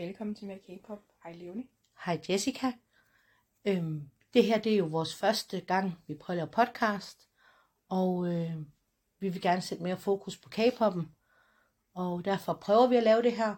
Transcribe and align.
Velkommen 0.00 0.34
til 0.34 0.46
Mere 0.46 0.58
K-pop. 0.58 0.98
Hej 1.24 1.32
Leonie. 1.32 1.64
Hej 2.04 2.20
Jessica. 2.28 2.72
Øhm, 3.64 4.10
det 4.34 4.44
her 4.44 4.58
det 4.58 4.72
er 4.72 4.76
jo 4.76 4.84
vores 4.84 5.14
første 5.14 5.60
gang, 5.60 5.98
vi 6.06 6.14
prøver 6.14 6.34
at 6.34 6.36
lave 6.36 6.66
podcast, 6.66 7.28
og 7.88 8.26
øh, 8.26 8.56
vi 9.18 9.28
vil 9.28 9.42
gerne 9.42 9.60
sætte 9.60 9.84
mere 9.84 9.96
fokus 9.96 10.36
på 10.36 10.48
K-poppen, 10.48 11.08
og 11.94 12.24
derfor 12.24 12.52
prøver 12.52 12.86
vi 12.86 12.96
at 12.96 13.02
lave 13.02 13.22
det 13.22 13.32
her. 13.32 13.54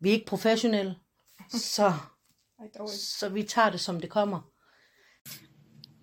Vi 0.00 0.08
er 0.08 0.12
ikke 0.12 0.26
professionelle, 0.26 0.96
så, 1.76 1.92
så 3.18 3.28
vi 3.28 3.42
tager 3.42 3.70
det 3.70 3.80
som 3.80 4.00
det 4.00 4.10
kommer. 4.10 4.40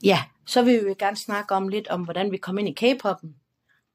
Ja, 0.04 0.24
så 0.46 0.64
vil 0.64 0.86
vi 0.86 0.94
gerne 0.94 1.18
snakke 1.18 1.56
om 1.56 1.68
lidt 1.68 1.88
om, 1.88 2.04
hvordan 2.04 2.32
vi 2.32 2.38
kom 2.38 2.58
ind 2.58 2.68
i 2.68 2.74
K-poppen. 2.74 3.36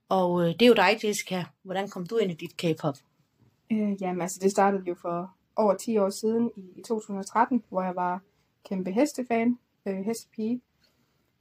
Og 0.09 0.41
øh, 0.43 0.47
det 0.47 0.63
er 0.63 0.67
jo 0.67 0.75
dig, 0.75 0.99
Jessica. 1.05 1.45
Hvordan 1.63 1.89
kom 1.89 2.07
du 2.07 2.17
ind 2.17 2.31
i 2.31 2.35
dit 2.35 2.57
K-pop? 2.57 2.97
Øh, 3.73 4.03
jamen, 4.03 4.23
altså 4.23 4.39
det 4.43 4.51
startede 4.51 4.85
jo 4.89 4.95
for 4.95 5.38
over 5.59 5.75
10 5.75 5.99
år 5.99 6.11
siden 6.11 6.51
i, 6.57 6.73
i 6.77 6.83
2013, 6.83 7.65
hvor 7.69 7.83
jeg 7.83 7.97
var 7.97 8.21
kæmpe 8.69 8.91
hestefan, 8.91 9.59
øh, 9.87 9.97
hestepige. 9.97 10.61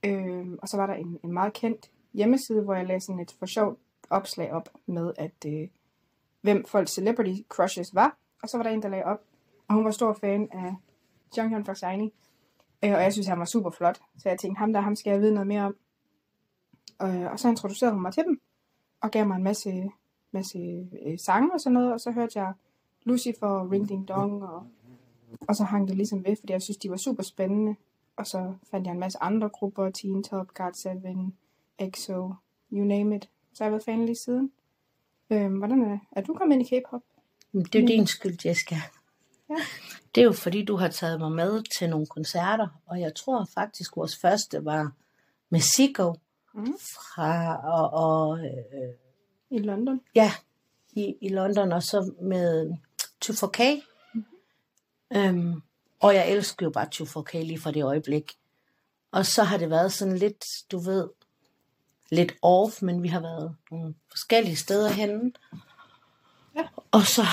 Øh, 0.05 0.47
og 0.61 0.69
så 0.69 0.77
var 0.77 0.87
der 0.87 0.93
en, 0.93 1.19
en 1.23 1.31
meget 1.31 1.53
kendt 1.53 1.91
hjemmeside, 2.13 2.61
hvor 2.61 2.73
jeg 2.73 2.87
lagde 2.87 3.01
sådan 3.01 3.19
et 3.19 3.35
for 3.39 3.45
sjovt 3.45 3.79
opslag 4.09 4.53
op 4.53 4.69
med, 4.85 5.13
at 5.17 5.45
øh, 5.47 5.67
hvem 6.41 6.65
folks 6.65 6.91
celebrity 6.91 7.41
crushes 7.49 7.95
var. 7.95 8.17
Og 8.43 8.49
så 8.49 8.57
var 8.57 8.63
der 8.63 8.69
en, 8.69 8.81
der 8.81 8.89
lagde 8.89 9.05
op, 9.05 9.19
og 9.67 9.75
hun 9.75 9.85
var 9.85 9.91
stor 9.91 10.13
fan 10.13 10.49
af 10.51 10.75
Jonghyun 11.37 11.65
fra 11.65 11.75
Shiny. 11.75 12.09
Øh, 12.85 12.91
og 12.93 13.01
jeg 13.01 13.13
synes, 13.13 13.27
han 13.27 13.39
var 13.39 13.45
super 13.45 13.69
flot. 13.69 13.99
Så 14.17 14.29
jeg 14.29 14.39
tænkte, 14.39 14.59
ham 14.59 14.73
der, 14.73 14.81
ham 14.81 14.95
skal 14.95 15.11
jeg 15.11 15.21
vide 15.21 15.33
noget 15.33 15.47
mere 15.47 15.61
om. 15.61 15.75
Øh, 17.01 17.31
og 17.31 17.39
så 17.39 17.49
introducerede 17.49 17.93
hun 17.93 18.01
mig 18.01 18.13
til 18.13 18.23
dem, 18.23 18.41
og 19.01 19.11
gav 19.11 19.27
mig 19.27 19.35
en 19.35 19.43
masse, 19.43 19.89
masse 20.31 20.59
øh, 21.05 21.19
sange 21.19 21.53
og 21.53 21.61
sådan 21.61 21.73
noget. 21.73 21.93
Og 21.93 21.99
så 21.99 22.11
hørte 22.11 22.39
jeg 22.39 22.53
Lucifer 23.07 23.47
og 23.47 23.71
Ring 23.71 23.89
Ding 23.89 24.07
Dong, 24.07 24.43
og, 24.43 24.63
og 25.47 25.55
så 25.55 25.63
hang 25.63 25.87
det 25.87 25.95
ligesom 25.95 26.25
ved, 26.25 26.35
fordi 26.39 26.53
jeg 26.53 26.61
synes, 26.61 26.77
de 26.77 26.89
var 26.89 26.97
super 26.97 27.23
spændende. 27.23 27.75
Og 28.17 28.27
så 28.27 28.53
fandt 28.71 28.85
jeg 28.87 28.93
en 28.93 28.99
masse 28.99 29.17
andre 29.21 29.49
grupper, 29.49 29.89
Teen 29.89 30.23
Top, 30.23 30.53
God 30.53 30.73
7, 30.73 30.89
EXO, 31.79 32.33
you 32.71 32.83
name 32.85 33.15
it. 33.15 33.29
Så 33.53 33.63
jeg 33.63 33.65
har 33.65 33.69
været 33.71 33.83
fan 33.83 34.05
lige 34.05 34.15
siden. 34.15 34.51
Øh, 35.29 35.57
hvordan 35.57 35.81
er, 35.83 35.97
er 36.11 36.21
du 36.21 36.33
kommet 36.33 36.55
ind 36.55 36.67
i 36.67 36.79
K-pop? 36.79 37.01
Det 37.53 37.75
er 37.75 37.81
jo 37.81 37.87
din 37.87 38.07
skyld, 38.07 38.45
Jessica. 38.45 38.75
Ja. 39.49 39.55
Det 40.15 40.21
er 40.21 40.25
jo 40.25 40.31
fordi, 40.33 40.65
du 40.65 40.75
har 40.75 40.87
taget 40.87 41.19
mig 41.19 41.31
med 41.31 41.63
til 41.79 41.89
nogle 41.89 42.05
koncerter, 42.05 42.67
og 42.85 42.99
jeg 42.99 43.15
tror 43.15 43.47
faktisk, 43.53 43.95
vores 43.97 44.17
første 44.17 44.65
var 44.65 44.91
med 45.49 45.59
Sigo 45.59 46.13
Mhm. 46.53 46.73
fra, 46.73 47.55
og, 47.71 47.89
og 47.93 48.39
øh, 48.39 48.93
I 49.49 49.57
London? 49.57 50.01
ja, 50.15 50.31
i, 50.93 51.15
i 51.21 51.29
London, 51.29 51.71
og 51.71 51.83
så 51.83 52.13
med 52.21 52.73
2 53.33 53.47
k 53.47 53.59
Øhm, 55.15 55.61
og 55.99 56.15
jeg 56.15 56.31
elsker 56.31 56.65
jo 56.65 56.69
bare 56.69 56.89
2 56.89 57.21
k 57.21 57.33
lige 57.33 57.59
fra 57.59 57.71
det 57.71 57.83
øjeblik. 57.83 58.31
Og 59.11 59.25
så 59.25 59.43
har 59.43 59.57
det 59.57 59.69
været 59.69 59.93
sådan 59.93 60.17
lidt, 60.17 60.45
du 60.71 60.79
ved, 60.79 61.09
lidt 62.11 62.33
off, 62.41 62.81
men 62.81 63.03
vi 63.03 63.07
har 63.07 63.19
været 63.19 63.55
nogle 63.71 63.95
forskellige 64.09 64.55
steder 64.55 64.89
henne. 64.89 65.31
Ja. 66.55 66.67
Og 66.91 67.01
så, 67.01 67.25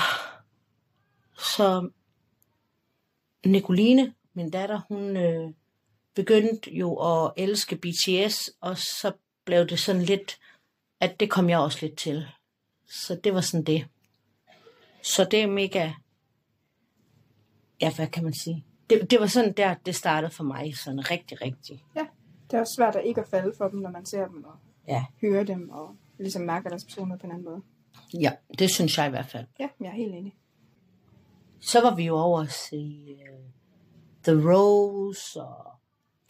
så 1.37 1.89
Nicoline, 3.45 4.13
min 4.33 4.49
datter, 4.49 4.81
hun 4.87 5.17
øh, 5.17 5.53
begyndte 6.15 6.71
jo 6.71 6.95
at 6.95 7.33
elske 7.37 7.75
BTS, 7.75 8.49
og 8.61 8.77
så 8.77 9.11
blev 9.45 9.67
det 9.67 9.79
sådan 9.79 10.01
lidt, 10.01 10.39
at 10.99 11.19
det 11.19 11.29
kom 11.29 11.49
jeg 11.49 11.59
også 11.59 11.77
lidt 11.81 11.97
til. 11.97 12.27
Så 12.87 13.15
det 13.23 13.33
var 13.33 13.41
sådan 13.41 13.63
det. 13.63 13.87
Så 15.05 15.27
det 15.31 15.41
er 15.43 15.47
mega, 15.47 15.91
ja, 17.81 17.95
hvad 17.95 18.07
kan 18.07 18.23
man 18.23 18.33
sige? 18.33 18.65
Det, 18.89 19.11
det 19.11 19.19
var 19.19 19.27
sådan 19.27 19.53
der, 19.53 19.73
det 19.85 19.95
startede 19.95 20.31
for 20.31 20.43
mig, 20.43 20.77
sådan 20.77 21.11
rigtig, 21.11 21.41
rigtig. 21.41 21.83
Ja. 21.95 22.05
Det 22.51 22.57
er 22.57 22.61
også 22.61 22.73
svært 22.77 22.95
at 22.95 23.05
ikke 23.05 23.21
at 23.21 23.27
falde 23.27 23.53
for 23.57 23.67
dem, 23.67 23.79
når 23.79 23.89
man 23.89 24.05
ser 24.05 24.27
dem 24.27 24.43
og 24.43 24.53
Ja, 24.87 25.05
hører 25.21 25.43
dem 25.43 25.69
og 25.69 25.95
ligesom 26.17 26.41
mærker 26.41 26.69
deres 26.69 26.83
personlighed 26.85 27.19
på 27.19 27.25
en 27.27 27.31
anden 27.31 27.45
måde. 27.45 27.61
ja, 28.21 28.31
det 28.59 28.69
synes 28.69 28.97
jeg 28.97 29.07
i 29.07 29.09
hvert 29.09 29.25
fald. 29.25 29.45
Ja, 29.59 29.67
jeg 29.79 29.87
er 29.87 29.91
helt 29.95 30.13
enig. 30.15 30.35
Så 31.59 31.81
var 31.81 31.95
vi 31.95 32.05
jo 32.05 32.15
over 32.17 32.41
at 32.41 32.51
se 32.51 33.05
uh, 33.21 33.45
The 34.23 34.51
Rose 34.53 35.41
og 35.43 35.71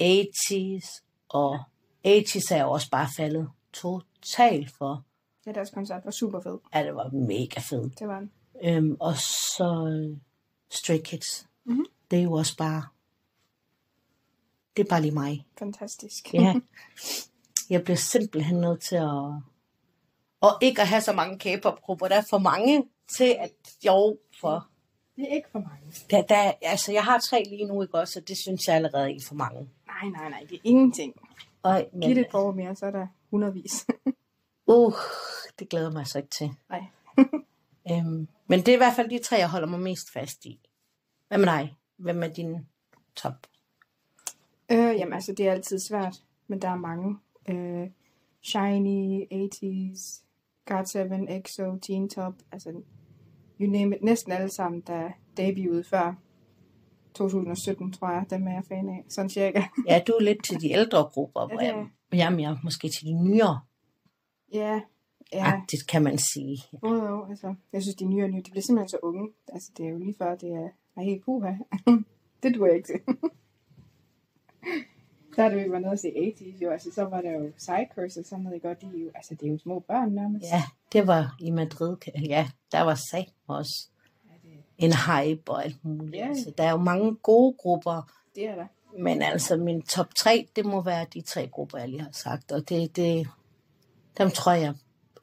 80's, 0.04 1.04
og 1.30 1.60
80's 2.08 2.54
er 2.56 2.62
jo 2.64 2.72
også 2.72 2.90
bare 2.92 3.08
faldet 3.18 3.50
totalt 3.74 4.72
for, 4.78 5.04
Ja, 5.46 5.52
deres 5.52 5.70
koncert 5.70 6.06
var 6.06 6.12
super 6.12 6.40
fed. 6.42 6.58
at 6.72 6.86
det 6.86 6.96
var 6.96 7.10
mega 7.12 7.60
fedt. 7.60 8.00
Det 8.00 8.08
var 8.08 8.20
den. 8.20 8.32
Øhm, 8.64 8.98
og 9.00 9.16
så 9.18 9.88
øh, 9.88 10.18
Stray 10.70 11.00
Kids. 11.04 11.48
Mhm. 11.64 11.86
Det 12.12 12.20
er 12.20 12.24
jo 12.24 12.34
også 12.34 12.58
bare, 12.58 12.86
det 14.78 14.86
er 14.86 14.90
bare 14.90 15.02
lige 15.02 15.14
mig. 15.14 15.46
Fantastisk. 15.60 16.34
Ja. 16.34 16.54
Jeg 17.70 17.84
bliver 17.84 17.98
simpelthen 17.98 18.62
nødt 18.62 18.82
til 18.82 18.96
at, 18.96 19.42
og 20.42 20.52
ikke 20.62 20.82
at 20.82 20.88
have 20.88 21.02
så 21.02 21.14
mange 21.14 21.40
K-pop-grupper. 21.40 22.08
Der 22.08 22.16
er 22.16 22.24
for 22.30 22.38
mange 22.38 22.84
til, 23.18 23.36
at 23.40 23.52
jo, 23.86 24.18
for 24.42 24.68
Det 25.16 25.32
er 25.32 25.36
ikke 25.36 25.48
for 25.52 25.60
mange. 25.60 25.94
Der, 26.10 26.22
der, 26.22 26.52
altså, 26.62 26.92
jeg 26.92 27.04
har 27.04 27.20
tre 27.20 27.44
lige 27.50 27.66
nu, 27.66 27.82
ikke 27.82 28.00
også? 28.00 28.20
Og 28.20 28.28
det 28.28 28.38
synes 28.38 28.68
jeg 28.68 28.76
allerede 28.76 29.16
er 29.16 29.20
for 29.28 29.36
mange. 29.36 29.70
Nej, 29.88 30.10
nej, 30.12 30.30
nej, 30.30 30.46
det 30.50 30.56
er 30.56 30.62
ingenting. 30.64 31.14
Og, 31.64 31.80
Giv 31.80 32.00
men, 32.00 32.10
det 32.10 32.18
et 32.18 32.28
par 32.32 32.40
år 32.40 32.52
mere, 32.52 32.76
så 32.76 32.86
er 32.86 32.92
der 32.92 33.08
hundredvis. 33.30 33.88
uh, 34.68 34.94
det 35.60 35.70
glæder 35.70 35.92
mig 35.92 36.08
så 36.08 36.18
ikke 36.18 36.30
til. 36.30 36.52
nej. 36.70 36.84
Øhm, 37.92 38.28
men 38.48 38.60
det 38.60 38.68
er 38.68 38.74
i 38.74 38.78
hvert 38.78 38.96
fald 38.96 39.10
de 39.10 39.20
tre, 39.20 39.36
jeg 39.36 39.50
holder 39.50 39.68
mig 39.68 39.80
mest 39.80 40.12
fast 40.14 40.46
i. 40.46 40.60
Hvad 41.28 41.38
med 41.38 41.48
dig? 41.48 41.76
Hvem 41.98 42.24
er 42.24 42.28
din 42.28 42.68
top? 43.16 43.48
Øh, 44.72 44.78
jamen, 44.78 45.14
altså, 45.14 45.34
det 45.34 45.48
er 45.48 45.52
altid 45.52 45.80
svært, 45.80 46.24
men 46.48 46.62
der 46.62 46.70
er 46.70 46.76
mange. 46.76 47.18
Øh, 47.50 47.90
Shiny, 48.42 49.24
80's, 49.34 50.24
God 50.66 50.86
7, 50.86 51.00
EXO, 51.30 51.78
Teen 51.78 52.10
Top, 52.10 52.34
altså, 52.52 52.70
you 53.60 53.72
name 53.72 53.96
it, 53.96 54.04
næsten 54.04 54.32
alle 54.32 54.50
sammen, 54.50 54.82
der 54.82 55.10
debuterede 55.38 55.84
før 55.84 56.16
2017, 57.16 57.94
tror 57.94 58.10
jeg, 58.10 58.26
dem 58.30 58.48
er 58.48 58.52
jeg 58.52 58.64
fan 58.68 58.90
af, 58.90 59.06
sådan 59.10 59.30
cirka. 59.30 59.64
Ja, 59.88 60.02
du 60.08 60.12
er 60.12 60.22
lidt 60.22 60.44
til 60.44 60.62
de 60.62 60.72
ældre 60.72 61.04
grupper, 61.04 61.42
Ja, 61.42 61.48
hvor 61.48 61.60
er 61.60 61.66
jeg, 61.66 61.88
jeg 62.14 62.26
er 62.26 62.36
mere 62.36 62.60
måske 62.64 62.90
til 62.90 63.06
de 63.06 63.24
nyere, 63.24 63.60
ja, 64.54 64.82
ja, 65.34 65.46
ja. 65.46 65.78
kan 65.88 66.04
man 66.04 66.18
sige. 66.18 66.58
både 66.82 67.02
og, 67.02 67.30
altså, 67.30 67.56
jeg 67.74 67.82
synes, 67.82 67.96
de 67.96 68.06
nye 68.06 68.24
og 68.24 68.30
nye, 68.30 68.42
de 68.42 68.52
bliver 68.52 68.62
simpelthen 68.62 68.90
så 68.90 68.98
unge. 69.04 69.30
Altså, 69.48 69.72
det 69.78 69.86
er 69.86 69.90
jo 69.90 69.98
lige 69.98 70.16
før, 70.18 70.36
det 70.36 70.50
er, 70.50 70.70
er 70.98 71.02
helt 71.02 71.26
puha. 71.26 71.54
det 72.44 72.56
duer 72.56 72.74
ikke 72.74 72.88
til. 72.88 73.00
Der 75.36 75.44
er 75.44 75.50
det 75.50 75.56
jo 75.56 75.60
ikke 75.60 75.72
var 75.72 75.80
noget 75.80 75.94
at 75.94 76.00
se 76.00 76.08
80's, 76.08 76.64
jo. 76.64 76.72
Altså, 76.72 76.92
så 76.92 77.04
var 77.04 77.22
der 77.22 77.32
jo 77.32 77.52
Psychers 77.58 78.18
og 78.18 78.26
sådan 78.26 78.44
noget, 78.44 78.56
ikke? 78.56 78.70
Og 78.70 78.82
de 78.82 78.86
er 78.86 79.00
jo, 79.04 79.12
altså, 79.16 79.36
det 79.36 79.48
er 79.48 79.52
jo 79.52 79.58
små 79.58 79.80
børn 79.80 80.12
nærmest. 80.12 80.46
Ja, 80.46 80.64
det 80.94 81.08
var 81.08 81.36
i 81.40 81.52
Madrid. 81.52 81.98
Ja, 82.30 82.48
der 82.72 82.82
var 82.82 82.96
sat 82.96 83.34
også 83.48 83.90
Ja, 84.26 84.50
det, 84.50 84.64
en 84.78 84.94
hype 84.94 85.52
og 85.52 85.66
alt 85.66 85.86
muligt. 85.86 86.16
Ja. 86.16 86.28
Altså, 86.28 86.54
der 86.58 86.64
er 86.64 86.72
jo 86.72 86.78
mange 86.78 87.16
gode 87.16 87.54
grupper, 87.58 88.12
det 88.36 88.50
er 88.50 88.56
der. 88.56 88.66
Men 89.00 89.22
altså, 89.22 89.58
min 89.58 89.82
top 89.82 90.16
3, 90.16 90.48
det 90.56 90.66
må 90.66 90.82
være 90.82 91.06
de 91.14 91.22
tre 91.22 91.48
grupper, 91.48 91.78
jeg 91.78 91.90
lige 91.90 92.02
har 92.02 92.12
sagt. 92.12 92.52
Og 92.52 92.70
det, 92.70 92.96
det, 92.96 93.28
dem 94.18 94.30
tror 94.30 94.52
jeg 94.52 94.74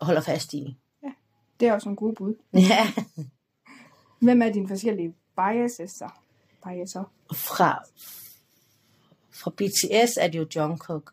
holder 0.05 0.21
fast 0.21 0.55
i. 0.55 0.77
Det 1.61 1.69
er 1.69 1.73
også 1.73 1.89
nogle 1.89 1.97
gode 1.97 2.15
bud. 2.15 2.35
Ja, 2.71 2.93
Hvem 4.19 4.43
er 4.43 4.53
dine 4.53 4.69
forskellige 4.69 5.15
biases 5.37 5.91
så? 5.91 6.09
Biaser. 6.65 7.05
fra, 7.33 7.83
fra 9.31 9.51
BTS 9.51 10.17
er 10.21 10.29
det 10.29 10.39
jo 10.39 10.47
Jungkook. 10.57 11.13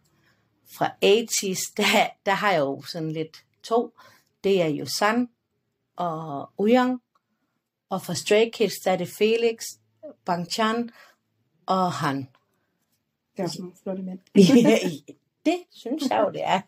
Fra 0.72 0.88
80's, 1.06 1.74
der, 1.78 2.10
der 2.26 2.32
har 2.32 2.52
jeg 2.52 2.60
jo 2.60 2.82
sådan 2.82 3.12
lidt 3.12 3.46
to. 3.64 3.94
Det 4.44 4.62
er 4.62 4.68
jo 4.68 4.86
San 4.86 5.30
og 5.96 6.50
Uyang. 6.58 7.02
Og 7.90 8.02
fra 8.02 8.16
Stray 8.16 8.50
Kids, 8.54 8.74
der 8.86 8.92
er 8.92 8.96
det 8.96 9.10
Felix, 9.18 9.64
Bang 10.26 10.52
Chan 10.52 10.90
og 11.66 11.92
Han. 11.92 12.18
Det 12.18 13.40
er 13.40 13.44
også 13.44 13.62
nogle 13.62 13.76
flotte 13.84 14.04
mænd. 14.04 14.20
Ja, 14.66 14.80
det 15.46 15.64
synes 15.72 16.04
jeg 16.10 16.24
jo, 16.26 16.32
det 16.32 16.44
er. 16.44 16.62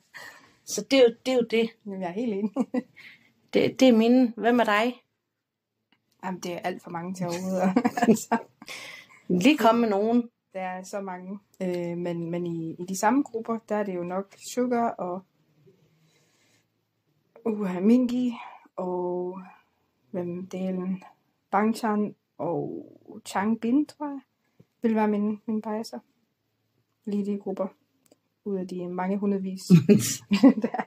Så 0.65 0.85
det 0.91 0.99
er 0.99 1.03
jo 1.03 1.15
det. 1.25 1.31
Er 1.31 1.35
jo 1.35 1.47
det. 1.51 1.69
Jamen, 1.85 2.01
jeg 2.01 2.09
er 2.09 2.13
helt 2.13 2.33
enig. 2.33 2.51
Det, 3.53 3.79
det 3.79 3.87
er 3.87 3.97
mine. 3.97 4.33
Hvem 4.37 4.59
er 4.59 4.63
dig? 4.63 5.01
Jamen, 6.23 6.39
det 6.39 6.53
er 6.53 6.59
alt 6.59 6.83
for 6.83 6.91
mange 6.91 7.13
til 7.13 7.25
overhovedet. 7.25 7.73
altså, 8.07 8.37
Lige 9.27 9.57
kom 9.57 9.75
med 9.75 9.89
nogen. 9.89 10.29
der 10.53 10.61
er 10.61 10.83
så 10.83 11.01
mange. 11.01 11.39
Øh, 11.61 11.97
men 11.97 12.31
men 12.31 12.47
i, 12.47 12.75
i 12.79 12.85
de 12.85 12.97
samme 12.97 13.23
grupper, 13.23 13.57
der 13.69 13.75
er 13.75 13.83
det 13.83 13.95
jo 13.95 14.03
nok 14.03 14.35
Sugar 14.37 14.89
og 14.89 15.21
uh, 17.45 17.81
Mingi 17.81 18.33
og 18.75 19.41
hvem 20.11 20.47
delen 20.47 21.03
Bangchan 21.51 22.15
og 22.37 22.87
Changbin, 23.25 23.85
tror 23.85 24.05
jeg, 24.05 24.19
vil 24.81 24.95
være 24.95 25.07
mine, 25.07 25.39
mine 25.45 25.61
biaser. 25.61 25.99
Lige 27.05 27.25
de 27.25 27.37
grupper. 27.37 27.67
Ud 28.45 28.57
af 28.57 28.67
de 28.67 28.87
mange 28.87 29.17
hundredvis. 29.17 29.61
der. 30.61 30.67
er. 30.73 30.83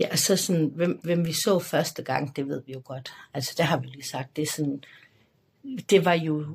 Ja, 0.00 0.06
altså 0.06 0.36
sådan, 0.36 0.66
hvem, 0.74 1.00
hvem 1.02 1.26
vi 1.26 1.32
så 1.32 1.58
første 1.58 2.02
gang, 2.02 2.36
det 2.36 2.48
ved 2.48 2.62
vi 2.66 2.72
jo 2.72 2.82
godt. 2.84 3.12
Altså, 3.34 3.54
det 3.58 3.64
har 3.64 3.78
vi 3.78 3.86
lige 3.86 4.08
sagt. 4.08 4.36
Det 4.36 4.42
er 4.42 4.52
sådan, 4.56 4.82
det 5.90 6.04
var 6.04 6.12
jo, 6.12 6.46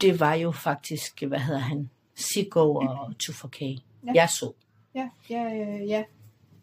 det 0.00 0.20
var 0.20 0.34
jo 0.34 0.52
faktisk, 0.52 1.22
hvad 1.22 1.38
hedder 1.38 1.60
han, 1.60 1.90
Sigo 2.14 2.74
og 2.74 3.18
2 3.18 3.32
Ja. 3.60 4.12
Jeg 4.14 4.28
så. 4.28 4.52
Ja, 4.94 5.10
ja, 5.30 5.42
ja, 5.42 5.84
ja. 5.84 6.04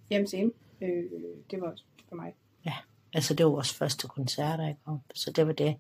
Jamen, 0.10 0.28
same. 0.28 0.52
Øh, 0.82 1.04
det 1.52 1.62
var 1.62 1.72
også 1.72 1.84
for 2.10 2.16
mig. 2.16 2.34
Altså, 3.14 3.34
det 3.34 3.46
var 3.46 3.52
vores 3.52 3.74
første 3.74 4.08
koncerter, 4.08 4.68
ikke? 4.68 4.82
Så 5.14 5.32
det 5.32 5.48
var 5.48 5.54
det. 5.54 5.76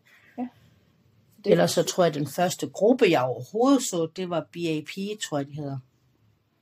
Det, 1.43 1.51
Ellers 1.51 1.71
så 1.71 1.83
tror 1.83 2.03
jeg, 2.03 2.09
at 2.09 2.19
den 2.19 2.27
første 2.27 2.69
gruppe, 2.69 3.05
jeg 3.09 3.21
overhovedet 3.21 3.83
så, 3.83 4.07
det 4.15 4.29
var 4.29 4.39
BAP, 4.39 5.19
tror 5.21 5.37
jeg, 5.37 5.47
de 5.47 5.53
hedder. 5.53 5.77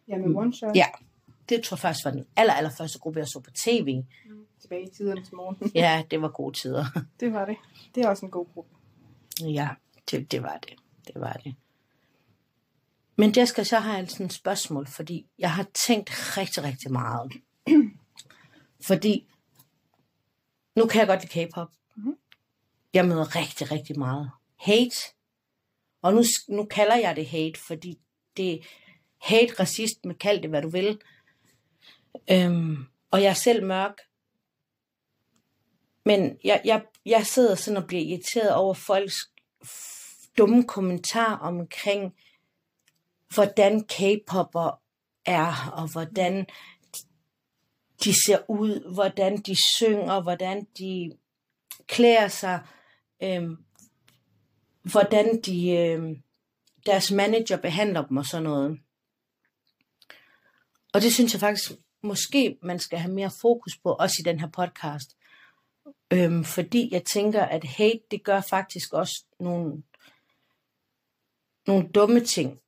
Ja, 0.07 0.17
med 0.17 0.35
One 0.35 0.53
Shot. 0.53 0.75
Ja, 0.75 0.85
det 1.49 1.63
tror 1.63 1.75
jeg 1.75 1.79
faktisk 1.79 2.05
var 2.05 2.11
den 2.11 2.25
aller, 2.35 2.53
aller 2.53 2.71
første 2.77 2.99
gruppe, 2.99 3.19
jeg 3.19 3.27
så 3.27 3.39
på 3.39 3.51
tv. 3.51 4.03
Tilbage 4.61 4.83
i 4.83 4.89
tidernes 4.89 5.31
morgen. 5.31 5.71
Ja, 5.75 6.03
det 6.11 6.21
var 6.21 6.27
gode 6.27 6.57
tider. 6.57 6.85
det 7.19 7.33
var 7.33 7.45
det. 7.45 7.55
Det 7.95 8.03
er 8.03 8.09
også 8.09 8.25
en 8.25 8.31
god 8.31 8.45
gruppe. 8.53 8.75
Ja, 9.41 9.69
det, 10.11 10.31
det 10.31 10.43
var 10.43 10.57
det. 10.57 10.73
Det 11.07 11.21
var 11.21 11.33
det. 11.33 11.55
Men 13.15 13.33
Jessica, 13.37 13.63
så 13.63 13.79
har 13.79 13.97
jeg 13.97 14.09
sådan 14.09 14.25
et 14.25 14.33
spørgsmål, 14.33 14.87
fordi 14.87 15.27
jeg 15.39 15.51
har 15.51 15.67
tænkt 15.87 16.37
rigtig, 16.37 16.63
rigtig 16.63 16.91
meget. 16.91 17.31
fordi 18.87 19.27
nu 20.75 20.85
kan 20.85 20.99
jeg 20.99 21.07
godt 21.07 21.35
lide 21.35 21.47
K-pop. 21.47 21.67
Mhm. 21.95 22.15
Jeg 22.93 23.05
møder 23.05 23.35
rigtig, 23.35 23.71
rigtig 23.71 23.99
meget 23.99 24.31
hate. 24.61 24.95
Og 26.01 26.13
nu, 26.13 26.23
nu 26.49 26.65
kalder 26.65 26.95
jeg 26.95 27.15
det 27.15 27.27
hate, 27.27 27.59
fordi 27.67 27.99
det 28.37 28.53
er 28.53 28.57
hate, 29.17 29.59
racisme, 29.59 30.13
kald 30.13 30.41
det 30.41 30.49
hvad 30.49 30.61
du 30.61 30.69
vil. 30.69 31.01
Øhm, 32.31 32.85
og 33.11 33.23
jeg 33.23 33.29
er 33.29 33.33
selv 33.33 33.65
mørk. 33.65 33.97
Men 36.05 36.37
jeg, 36.43 36.61
jeg, 36.65 36.83
jeg 37.05 37.25
sidder 37.25 37.55
sådan 37.55 37.77
og 37.77 37.87
bliver 37.87 38.03
irriteret 38.03 38.53
over 38.53 38.73
folks 38.73 39.15
dumme 40.37 40.63
kommentarer 40.63 41.37
omkring, 41.37 42.15
hvordan 43.33 43.83
K-popper 43.83 44.81
er, 45.25 45.71
og 45.73 45.91
hvordan 45.91 46.45
de 48.03 48.13
ser 48.25 48.37
ud, 48.49 48.93
hvordan 48.93 49.37
de 49.37 49.55
synger, 49.77 50.21
hvordan 50.21 50.67
de 50.77 51.17
klæder 51.87 52.27
sig, 52.27 52.59
øhm, 53.23 53.57
hvordan 54.83 55.41
de, 55.41 55.69
øhm, 55.69 56.21
deres 56.85 57.11
manager 57.11 57.57
behandler 57.57 58.05
dem 58.07 58.17
og 58.17 58.25
sådan 58.25 58.43
noget. 58.43 58.79
Og 60.93 61.01
det 61.01 61.13
synes 61.13 61.33
jeg 61.33 61.39
faktisk, 61.39 61.71
måske 62.03 62.57
man 62.61 62.79
skal 62.79 62.99
have 62.99 63.13
mere 63.13 63.31
fokus 63.41 63.77
på, 63.83 63.93
også 63.93 64.15
i 64.19 64.23
den 64.29 64.39
her 64.39 64.47
podcast. 64.47 65.17
Øhm, 66.13 66.43
fordi 66.43 66.89
jeg 66.91 67.03
tænker, 67.03 67.41
at 67.41 67.63
hate, 67.63 67.99
det 68.11 68.23
gør 68.23 68.41
faktisk 68.49 68.93
også 68.93 69.25
nogle, 69.39 69.83
nogle 71.67 71.87
dumme 71.87 72.19
ting. 72.19 72.59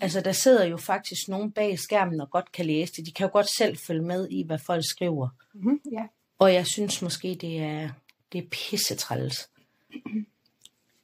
Altså, 0.00 0.20
der 0.20 0.32
sidder 0.32 0.64
jo 0.64 0.76
faktisk 0.76 1.28
nogen 1.28 1.52
bag 1.52 1.78
skærmen 1.78 2.20
og 2.20 2.30
godt 2.30 2.52
kan 2.52 2.66
læse 2.66 2.92
det. 2.96 3.06
De 3.06 3.12
kan 3.12 3.26
jo 3.26 3.32
godt 3.32 3.56
selv 3.56 3.76
følge 3.86 4.02
med 4.02 4.28
i, 4.30 4.42
hvad 4.46 4.58
folk 4.58 4.84
skriver. 4.88 5.28
Mm-hmm. 5.54 5.80
Ja. 5.92 6.06
Og 6.38 6.54
jeg 6.54 6.66
synes 6.66 7.02
måske, 7.02 7.38
det 7.40 7.58
er, 7.58 7.90
det 8.32 8.44
er 8.44 8.48
pissetræls. 8.50 9.50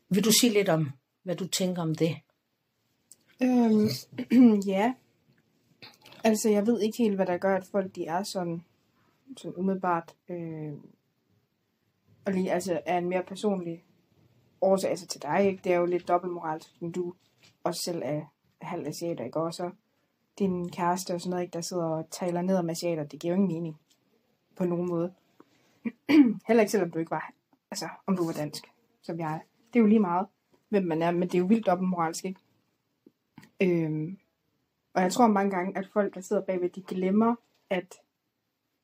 Vil 0.08 0.24
du 0.24 0.30
sige 0.40 0.52
lidt 0.52 0.68
om, 0.68 0.90
hvad 1.22 1.36
du 1.36 1.48
tænker 1.48 1.82
om 1.82 1.94
det? 1.94 2.16
Øhm, 3.42 3.88
ja. 4.74 4.94
Altså, 6.24 6.50
jeg 6.50 6.66
ved 6.66 6.80
ikke 6.80 6.98
helt, 6.98 7.16
hvad 7.16 7.26
der 7.26 7.36
gør, 7.36 7.56
at 7.56 7.66
folk 7.66 7.94
de 7.94 8.06
er 8.06 8.22
sådan, 8.22 8.64
sådan 9.36 9.56
umiddelbart, 9.56 10.14
øh, 10.28 10.72
og 12.24 12.32
lige 12.32 12.52
altså 12.52 12.80
er 12.86 12.98
en 12.98 13.08
mere 13.08 13.22
personlig 13.22 13.84
årsag 14.60 14.90
altså 14.90 15.06
til 15.06 15.22
dig, 15.22 15.46
ikke? 15.46 15.60
Det 15.64 15.72
er 15.72 15.76
jo 15.76 15.86
lidt 15.86 16.08
dobbeltmoral, 16.08 16.62
som 16.62 16.92
du 16.92 17.14
også 17.64 17.82
selv 17.84 18.02
er 18.04 18.22
halv 18.60 18.86
asiater, 18.86 19.24
ikke? 19.24 19.40
Og 19.40 19.54
så 19.54 19.70
din 20.38 20.70
kæreste 20.70 21.14
og 21.14 21.20
sådan 21.20 21.30
noget, 21.30 21.42
ikke? 21.42 21.52
Der 21.52 21.60
sidder 21.60 21.84
og 21.84 22.10
taler 22.10 22.42
ned 22.42 22.56
om 22.56 22.70
asiater, 22.70 23.04
det 23.04 23.20
giver 23.20 23.34
jo 23.34 23.42
ingen 23.42 23.54
mening 23.54 23.80
på 24.56 24.64
nogen 24.64 24.88
måde. 24.88 25.14
Heller 26.48 26.60
ikke 26.60 26.70
selvom 26.70 26.90
du 26.90 26.98
ikke 26.98 27.10
var, 27.10 27.32
altså 27.70 27.88
om 28.06 28.16
du 28.16 28.24
var 28.24 28.32
dansk, 28.32 28.64
som 29.02 29.18
jeg 29.18 29.34
er. 29.34 29.40
Det 29.76 29.80
er 29.80 29.84
jo 29.84 29.88
lige 29.88 30.00
meget, 30.00 30.26
hvem 30.68 30.84
man 30.84 31.02
er, 31.02 31.10
men 31.10 31.22
det 31.22 31.34
er 31.34 31.38
jo 31.38 31.46
vildt 31.46 31.66
dobbeltmoralsk, 31.66 32.24
ikke? 32.24 32.40
Øhm, 33.62 34.18
og 34.94 35.02
jeg 35.02 35.12
tror 35.12 35.26
mange 35.26 35.50
gange, 35.50 35.78
at 35.78 35.88
folk, 35.92 36.14
der 36.14 36.20
sidder 36.20 36.42
bagved, 36.42 36.70
de 36.70 36.82
glemmer, 36.82 37.34
at 37.70 37.94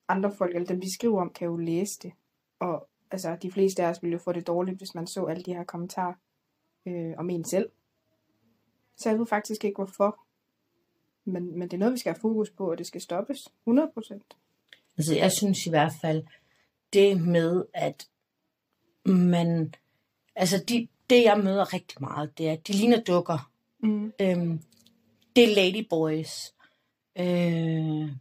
andre 0.09 0.33
folk, 0.33 0.55
eller 0.55 0.67
dem 0.67 0.81
de 0.81 0.95
skriver 0.95 1.21
om, 1.21 1.33
kan 1.33 1.49
jo 1.49 1.57
læse 1.57 1.99
det. 2.03 2.13
Og 2.59 2.89
altså, 3.11 3.37
de 3.43 3.51
fleste 3.51 3.83
af 3.83 3.89
os 3.89 4.03
ville 4.03 4.13
jo 4.13 4.19
få 4.19 4.33
det 4.33 4.47
dårligt, 4.47 4.79
hvis 4.79 4.95
man 4.95 5.07
så 5.07 5.25
alle 5.25 5.43
de 5.43 5.55
her 5.55 5.65
kommentarer 5.65 6.15
øh, 6.87 7.15
om 7.19 7.31
en 7.31 7.45
selv. 7.45 7.71
Så 8.97 9.09
jeg 9.09 9.19
ved 9.19 9.27
faktisk 9.27 9.65
ikke, 9.65 9.77
hvorfor. 9.77 10.21
Men, 11.25 11.59
men 11.59 11.63
det 11.69 11.75
er 11.75 11.79
noget, 11.79 11.93
vi 11.93 11.99
skal 11.99 12.13
have 12.13 12.21
fokus 12.21 12.51
på, 12.51 12.71
og 12.71 12.79
det 12.79 12.87
skal 12.87 13.01
stoppes. 13.01 13.39
100%. 13.69 14.21
Altså, 14.97 15.15
jeg 15.17 15.33
synes 15.33 15.67
i 15.67 15.71
hvert 15.71 15.93
fald, 16.01 16.25
det 16.93 17.21
med, 17.21 17.65
at 17.75 18.09
man... 19.07 19.75
Altså, 20.35 20.65
de, 20.69 20.89
det 21.11 21.23
jeg 21.23 21.39
møder 21.39 21.73
rigtig 21.73 21.97
meget, 22.01 22.39
det 22.39 22.49
er, 22.49 22.57
de 22.57 22.73
ligner 22.73 23.01
dukker. 23.03 23.51
Mm. 23.83 24.13
Øhm, 24.21 24.63
det 25.37 25.45
er 25.45 25.55
ladyboys. 25.55 26.55
Øh, 27.19 28.13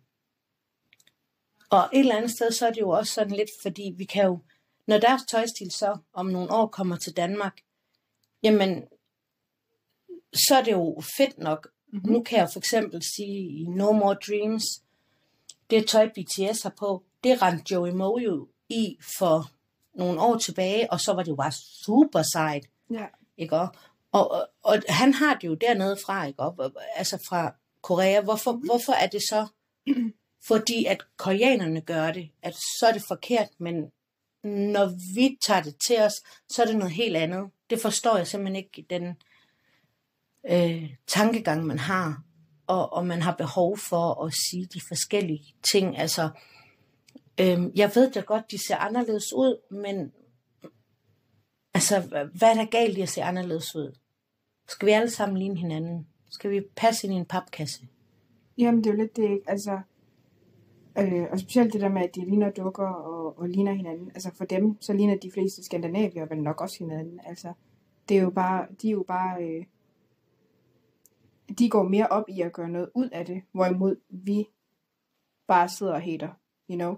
og 1.70 1.90
et 1.94 2.00
eller 2.00 2.16
andet 2.16 2.32
sted, 2.32 2.52
så 2.52 2.68
er 2.68 2.72
det 2.72 2.82
jo 2.82 2.90
også 2.90 3.14
sådan 3.14 3.36
lidt, 3.36 3.50
fordi 3.62 3.94
vi 3.98 4.06
kan 4.06 4.26
jo, 4.26 4.40
når 4.88 4.98
deres 4.98 5.22
tøjstil 5.32 5.72
så 5.72 5.98
om 6.14 6.26
nogle 6.26 6.52
år 6.52 6.68
kommer 6.68 6.98
til 6.98 7.18
Danmark, 7.18 7.62
jamen, 8.44 8.84
så 10.34 10.56
er 10.56 10.64
det 10.64 10.72
jo 10.72 11.02
fedt 11.18 11.38
nok. 11.38 11.68
Mhm. 11.94 12.12
Nu 12.12 12.24
kan 12.24 12.38
jeg 12.38 12.50
for 12.54 12.60
eksempel 12.60 13.02
sige 13.16 13.60
i 13.60 13.64
No 13.64 13.92
More 13.92 14.18
Dreams, 14.28 14.64
det 15.70 15.88
tøj 15.88 16.10
BTS 16.10 16.64
har 16.64 16.74
på, 16.80 17.04
det 17.24 17.42
rendte 17.42 17.74
Joey 17.74 17.92
Mojo 17.92 18.48
i 18.70 18.98
for 19.18 19.52
nogle 19.96 20.22
år 20.22 20.38
tilbage, 20.38 20.92
og 20.92 21.00
så 21.00 21.14
var 21.14 21.24
det 21.24 21.32
jo 21.32 21.36
bare 21.36 21.52
super 21.86 22.22
sejt. 22.34 22.66
Ja. 22.92 23.06
Ikke? 23.38 23.56
Og, 23.60 23.70
og, 24.12 24.48
og, 24.64 24.78
han 24.90 25.14
har 25.14 25.34
det 25.34 25.48
jo 25.48 25.54
dernede 25.54 25.98
fra, 26.06 26.26
ikke? 26.26 26.40
Og, 26.40 26.56
og- 26.60 26.72
altså 26.96 27.18
fra 27.30 27.54
Korea. 27.82 28.22
Hvorfor, 28.22 28.52
hvorfor 28.52 28.94
er 28.94 29.08
det 29.08 29.22
så? 29.22 29.48
Fordi 30.48 30.86
at 30.86 30.98
koreanerne 31.18 31.82
gør 31.82 32.12
det, 32.12 32.30
at 32.42 32.54
så 32.56 32.86
er 32.90 32.94
det 32.94 33.04
forkert, 33.08 33.48
men 33.58 33.76
når 34.44 35.14
vi 35.16 35.38
tager 35.42 35.62
det 35.62 35.76
til 35.88 36.00
os, 36.00 36.14
så 36.50 36.62
er 36.62 36.66
det 36.66 36.76
noget 36.76 36.94
helt 36.94 37.18
andet. 37.18 37.50
Det 37.70 37.82
forstår 37.82 38.18
jeg 38.18 38.28
simpelthen 38.28 38.56
ikke, 38.56 38.86
den 38.90 39.16
øh, 40.52 40.90
tankegang, 41.08 41.66
man 41.66 41.80
har, 41.80 42.22
og, 42.68 42.94
og 42.94 43.08
man 43.08 43.22
har 43.22 43.36
behov 43.36 43.78
for 43.78 44.26
at 44.26 44.34
sige 44.34 44.66
de 44.66 44.82
forskellige 44.88 45.54
ting. 45.72 45.98
Altså, 45.98 46.30
Øhm, 47.40 47.72
jeg 47.76 47.92
ved 47.96 48.12
da 48.12 48.20
godt, 48.20 48.52
de 48.52 48.68
ser 48.68 48.76
anderledes 48.76 49.34
ud, 49.34 49.62
men 49.72 50.12
altså, 51.74 52.00
hvad 52.34 52.50
er 52.50 52.54
der 52.54 52.66
galt 52.66 52.98
i 52.98 53.02
at 53.02 53.10
se 53.10 53.24
anderledes 53.24 53.76
ud? 53.76 53.98
Skal 54.68 54.86
vi 54.86 54.92
alle 54.92 55.10
sammen 55.10 55.38
ligne 55.38 55.58
hinanden? 55.58 56.08
Skal 56.30 56.52
vi 56.52 56.62
passe 56.76 57.08
ind 57.08 57.14
i 57.14 57.18
en 57.18 57.26
papkasse? 57.26 57.88
Jamen, 58.58 58.84
det 58.84 58.90
er 58.90 58.94
jo 58.94 59.02
lidt 59.02 59.16
det, 59.16 59.24
ikke? 59.24 59.50
Altså, 59.50 59.80
øh, 60.98 61.28
og 61.32 61.40
specielt 61.40 61.74
det 61.74 61.82
der 61.82 61.90
med, 61.90 62.02
at 62.02 62.16
de 62.16 62.26
ligner 62.26 62.52
dukker 62.52 62.88
og, 62.88 63.40
og 63.40 63.50
ligner 63.50 63.74
hinanden. 63.74 64.10
Altså 64.10 64.32
for 64.38 64.46
dem, 64.46 64.82
så 64.82 64.94
ligner 64.94 65.18
de 65.18 65.32
fleste 65.32 65.64
skandinavier 65.64 66.26
vel 66.26 66.44
nok 66.44 66.62
også 66.62 66.78
hinanden. 66.80 67.20
Altså, 67.26 67.54
det 68.10 68.18
er 68.18 68.22
jo 68.22 68.30
bare, 68.30 68.68
de 68.82 68.88
er 68.88 68.92
jo 68.92 69.04
bare, 69.08 69.44
øh, 69.44 69.66
de 71.60 71.70
går 71.70 71.84
mere 71.84 72.08
op 72.08 72.30
i 72.30 72.42
at 72.42 72.54
gøre 72.54 72.70
noget 72.70 72.90
ud 72.96 73.10
af 73.10 73.26
det, 73.26 73.42
hvorimod 73.52 73.96
vi 74.10 74.48
bare 75.48 75.70
sidder 75.70 75.94
og 75.94 76.02
hater, 76.02 76.30
you 76.70 76.76
know. 76.76 76.96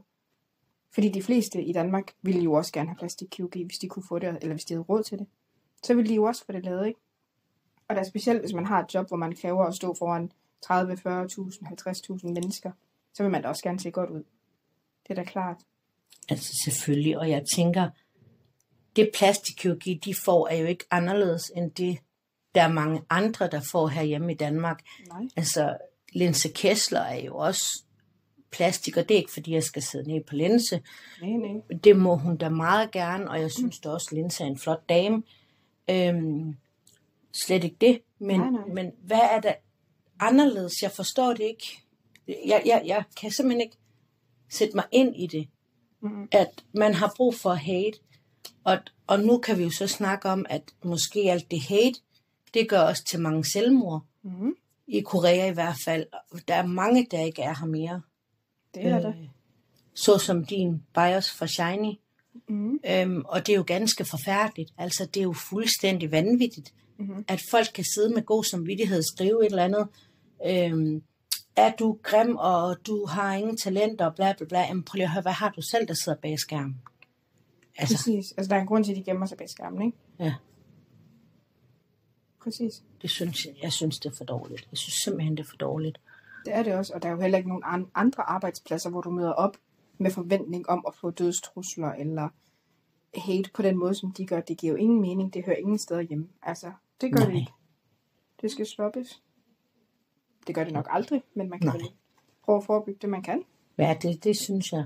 Fordi 0.94 1.10
de 1.10 1.24
fleste 1.24 1.64
i 1.64 1.74
Danmark 1.74 2.12
ville 2.22 2.42
jo 2.42 2.54
også 2.54 2.74
gerne 2.74 2.90
have 2.90 2.98
plastik-kirurgi, 2.98 3.64
hvis 3.64 3.78
de 3.78 3.88
kunne 3.88 4.06
få 4.10 4.20
det, 4.20 4.30
eller 4.30 4.54
hvis 4.54 4.66
de 4.66 4.74
havde 4.74 4.84
råd 4.84 5.04
til 5.04 5.20
det. 5.20 5.28
Så 5.84 5.94
ville 5.94 6.10
de 6.10 6.16
jo 6.16 6.24
også 6.24 6.46
få 6.46 6.52
det 6.52 6.66
lavet, 6.66 6.88
ikke? 6.88 7.00
Og 7.88 7.96
der 7.96 8.02
er 8.02 8.06
specielt, 8.06 8.40
hvis 8.40 8.54
man 8.54 8.66
har 8.66 8.84
et 8.84 8.94
job, 8.94 9.08
hvor 9.08 9.18
man 9.18 9.36
kræver 9.36 9.66
at 9.66 9.76
stå 9.76 9.96
foran 10.00 10.32
30, 10.62 10.94
40.000, 10.94 11.00
50.000 11.00 12.28
mennesker, 12.28 12.72
så 13.14 13.24
vil 13.24 13.32
man 13.32 13.42
da 13.42 13.48
også 13.48 13.64
gerne 13.64 13.80
se 13.80 13.92
godt 13.92 14.10
ud. 14.10 14.24
Det 15.04 15.10
er 15.10 15.16
da 15.16 15.24
klart. 15.24 15.58
Altså 16.30 16.54
selvfølgelig, 16.66 17.18
og 17.18 17.30
jeg 17.30 17.46
tænker, 17.56 17.90
det 18.96 19.10
plastikkirurgi, 19.18 19.94
de 20.06 20.16
får, 20.26 20.48
er 20.48 20.56
jo 20.56 20.66
ikke 20.66 20.86
anderledes 20.92 21.52
end 21.56 21.72
det, 21.72 21.98
der 22.56 22.62
er 22.62 22.74
mange 22.74 23.02
andre, 23.10 23.48
der 23.48 23.62
får 23.72 23.88
herhjemme 23.88 24.32
i 24.32 24.36
Danmark. 24.36 24.84
Nej. 25.08 25.28
Altså, 25.36 25.78
Linse 26.14 26.50
Kessler 26.50 27.00
er 27.00 27.20
jo 27.20 27.38
også 27.38 27.84
plastik, 28.54 28.98
og 28.98 29.10
det 29.10 29.16
er 29.16 29.20
ikke, 29.20 29.34
fordi 29.34 29.52
jeg 29.54 29.64
skal 29.64 29.82
sidde 29.82 30.12
ned 30.12 30.24
på 30.24 30.36
Linse. 30.36 30.82
Nej, 31.22 31.30
nej. 31.30 31.78
Det 31.84 31.98
må 31.98 32.16
hun 32.16 32.38
da 32.38 32.50
meget 32.50 32.92
gerne, 32.92 33.30
og 33.30 33.42
jeg 33.42 33.52
synes 33.52 33.80
da 33.80 33.90
også, 33.90 34.10
Linse 34.16 34.44
er 34.44 34.48
en 34.48 34.58
flot 34.58 34.90
dame. 34.90 35.24
Øhm, 35.90 36.56
slet 37.34 37.64
ikke 37.64 37.78
det, 37.82 38.02
men, 38.20 38.40
Nej, 38.40 38.50
nej. 38.50 38.68
men 38.74 38.92
hvad 39.04 39.22
er 39.32 39.40
der 39.40 39.54
anderledes? 40.20 40.74
Jeg 40.82 40.92
forstår 40.92 41.30
det 41.34 41.44
ikke. 41.44 41.80
Jeg, 42.28 42.62
jeg, 42.66 42.84
jeg 42.86 43.04
kan 43.22 43.32
simpelthen 43.32 43.62
ikke... 43.62 43.78
sætte 44.50 44.76
mig 44.76 44.86
ind 44.92 45.16
i 45.16 45.28
det. 45.28 45.48
Mm. 46.02 46.28
At 46.32 46.64
man 46.74 46.94
har 46.94 47.14
brug 47.18 47.36
for 47.36 47.54
hate. 47.54 47.98
Og, 48.64 48.78
og 49.08 49.20
nu 49.20 49.38
kan 49.38 49.58
vi 49.58 49.64
jo 49.64 49.70
så 49.70 49.88
snakke 49.88 50.30
om, 50.30 50.46
at 50.50 50.62
måske 50.84 51.20
alt 51.20 51.52
det 51.52 51.62
hate, 51.62 52.00
det 52.54 52.70
gør 52.70 52.82
os 52.82 53.02
til 53.02 53.20
mange 53.22 53.46
selvmord. 53.46 54.02
Mm. 54.24 54.56
I 54.88 55.02
Korea 55.02 55.48
i 55.48 55.54
hvert 55.54 55.76
fald. 55.86 56.06
Der 56.48 56.56
er 56.56 56.66
mange, 56.66 57.08
der 57.12 57.20
ikke 57.20 57.42
er 57.42 57.56
her 57.60 57.66
mere. 57.66 58.02
Det 58.76 58.86
er 58.86 59.00
det. 59.00 59.08
Øh, 59.08 59.28
Så 59.94 60.18
som 60.18 60.46
din 60.46 60.84
bias 60.94 61.32
for 61.32 61.46
Shiny. 61.46 61.94
Mm. 62.50 62.80
Øhm, 62.90 63.26
og 63.26 63.48
det 63.48 63.54
er 63.54 63.58
jo 63.58 63.64
ganske 63.68 64.06
forfærdeligt. 64.06 64.74
Altså, 64.78 65.06
det 65.06 65.18
er 65.20 65.24
jo 65.24 65.34
fuldstændig 65.34 66.12
vanvittigt, 66.12 66.74
Mhm. 66.98 67.26
at 67.28 67.42
folk 67.52 67.68
kan 67.76 67.84
sidde 67.96 68.14
med 68.14 68.22
god 68.24 68.44
samvittighed 68.44 68.98
og 68.98 69.04
skrive 69.04 69.46
et 69.46 69.50
eller 69.50 69.64
andet. 69.64 69.88
Øhm, 70.48 71.04
er 71.56 71.72
du 71.80 71.98
grim, 72.04 72.36
og 72.36 72.78
du 72.88 73.06
har 73.06 73.34
ingen 73.36 73.58
talenter, 73.58 74.06
og 74.06 74.16
bla 74.16 74.34
bla 74.38 74.46
bla. 74.48 74.60
Jamen, 74.60 74.84
prøv 74.84 74.98
lige 74.98 75.06
at 75.06 75.12
høre, 75.12 75.22
hvad 75.22 75.32
har 75.32 75.50
du 75.50 75.62
selv, 75.72 75.88
der 75.88 75.94
sidder 75.94 76.18
bag 76.22 76.40
skærmen? 76.40 76.82
Altså, 77.78 77.96
Præcis. 77.98 78.32
Altså, 78.38 78.50
der 78.50 78.56
er 78.56 78.62
en 78.62 78.68
grund 78.68 78.84
til, 78.86 78.92
at 78.92 78.98
de 78.98 79.04
gemmer 79.04 79.26
sig 79.26 79.38
bag 79.38 79.50
skærmen, 79.50 79.82
ikke? 79.86 79.98
ja, 80.20 80.34
Præcis. 82.44 82.84
det 83.02 83.10
synes 83.10 83.46
jeg, 83.46 83.54
jeg 83.64 83.74
synes, 83.74 84.00
det 84.00 84.12
er 84.12 84.16
for 84.18 84.24
dårligt. 84.26 84.68
Jeg 84.72 84.78
synes 84.78 84.94
simpelthen, 85.04 85.38
det 85.38 85.44
er 85.44 85.50
for 85.50 85.58
dårligt. 85.58 86.00
Det 86.46 86.54
er 86.56 86.64
det 86.64 86.74
også, 86.74 86.94
og 86.94 87.02
der 87.04 87.10
er 87.10 87.14
jo 87.14 87.20
heller 87.22 87.38
ikke 87.38 87.50
nogen 87.50 87.64
an- 87.66 87.92
andre 87.96 88.24
arbejdspladser, 88.24 88.90
hvor 88.90 89.02
du 89.02 89.10
møder 89.10 89.32
op 89.32 89.58
med 89.98 90.12
forventning 90.12 90.70
om 90.70 90.84
at 90.88 90.96
få 90.96 91.12
dødstrusler 91.12 91.92
eller 91.94 92.30
hate 93.18 93.50
på 93.54 93.62
den 93.62 93.78
måde, 93.78 93.96
som 93.96 94.12
de 94.12 94.26
gør. 94.26 94.42
Det 94.42 94.58
giver 94.58 94.74
jo 94.74 94.78
ingen 94.78 95.02
mening. 95.02 95.34
Det 95.34 95.46
hører 95.46 95.58
ingen 95.58 95.78
steder 95.80 96.02
hjemme. 96.02 96.28
Altså, 96.42 96.72
det 97.02 97.12
gør 97.14 97.20
Nej. 97.20 97.30
det 97.30 97.40
ikke. 97.40 97.52
Det 98.42 98.52
skal 98.52 98.66
stoppes. 98.66 99.22
Det 100.48 100.56
gør 100.56 100.64
det 100.64 100.74
nok 100.74 100.88
aldrig, 100.90 101.24
men 101.36 101.50
man 101.50 101.60
kan 101.60 101.68
Nej. 101.70 101.82
prøve 102.46 102.58
at 102.58 102.64
forebygge 102.64 103.00
det, 103.02 103.10
man 103.10 103.22
kan. 103.22 103.44
Ja, 103.78 103.98
det, 104.02 104.24
det 104.24 104.38
synes 104.38 104.72
jeg. 104.72 104.84